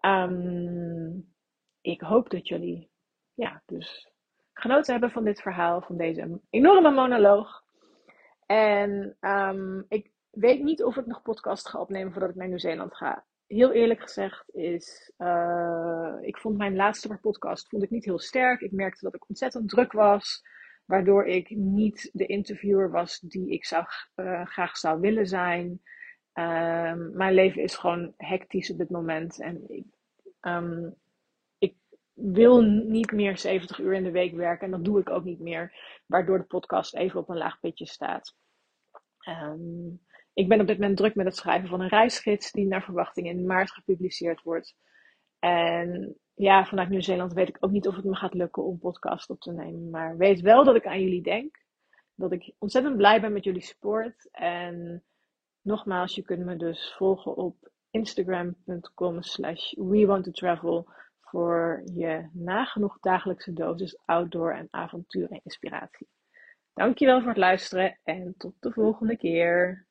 [0.00, 1.34] Um,
[1.80, 2.90] ik hoop dat jullie
[3.34, 4.12] ja, dus
[4.52, 7.64] genoten hebben van dit verhaal, van deze enorme monoloog.
[8.46, 12.96] En um, ik weet niet of ik nog podcast ga opnemen voordat ik naar Nieuw-Zeeland
[12.96, 13.24] ga.
[13.46, 18.60] Heel eerlijk gezegd is, uh, ik vond mijn laatste podcast vond ik niet heel sterk.
[18.60, 20.42] Ik merkte dat ik ontzettend druk was,
[20.84, 23.70] waardoor ik niet de interviewer was die ik
[24.16, 25.80] uh, graag zou willen zijn.
[26.38, 29.84] Um, mijn leven is gewoon hectisch op dit moment en ik,
[30.40, 30.94] um,
[31.58, 31.76] ik
[32.12, 35.40] wil niet meer 70 uur in de week werken en dat doe ik ook niet
[35.40, 35.74] meer,
[36.06, 38.34] waardoor de podcast even op een laag pitje staat.
[39.28, 40.00] Um,
[40.32, 43.26] ik ben op dit moment druk met het schrijven van een reisgids die naar verwachting
[43.26, 44.74] in maart gepubliceerd wordt.
[45.38, 49.30] En ja, vanuit Nieuw-Zeeland weet ik ook niet of het me gaat lukken om podcast
[49.30, 49.90] op te nemen.
[49.90, 51.64] Maar weet wel dat ik aan jullie denk.
[52.14, 54.28] Dat ik ontzettend blij ben met jullie support.
[54.30, 55.04] En
[55.66, 59.74] nogmaals, je kunt me dus volgen op instagram.com slash
[60.32, 60.88] travel
[61.20, 66.08] voor je nagenoeg dagelijkse dosis outdoor en avonturen inspiratie.
[66.74, 69.85] Dankjewel voor het luisteren en tot de volgende keer.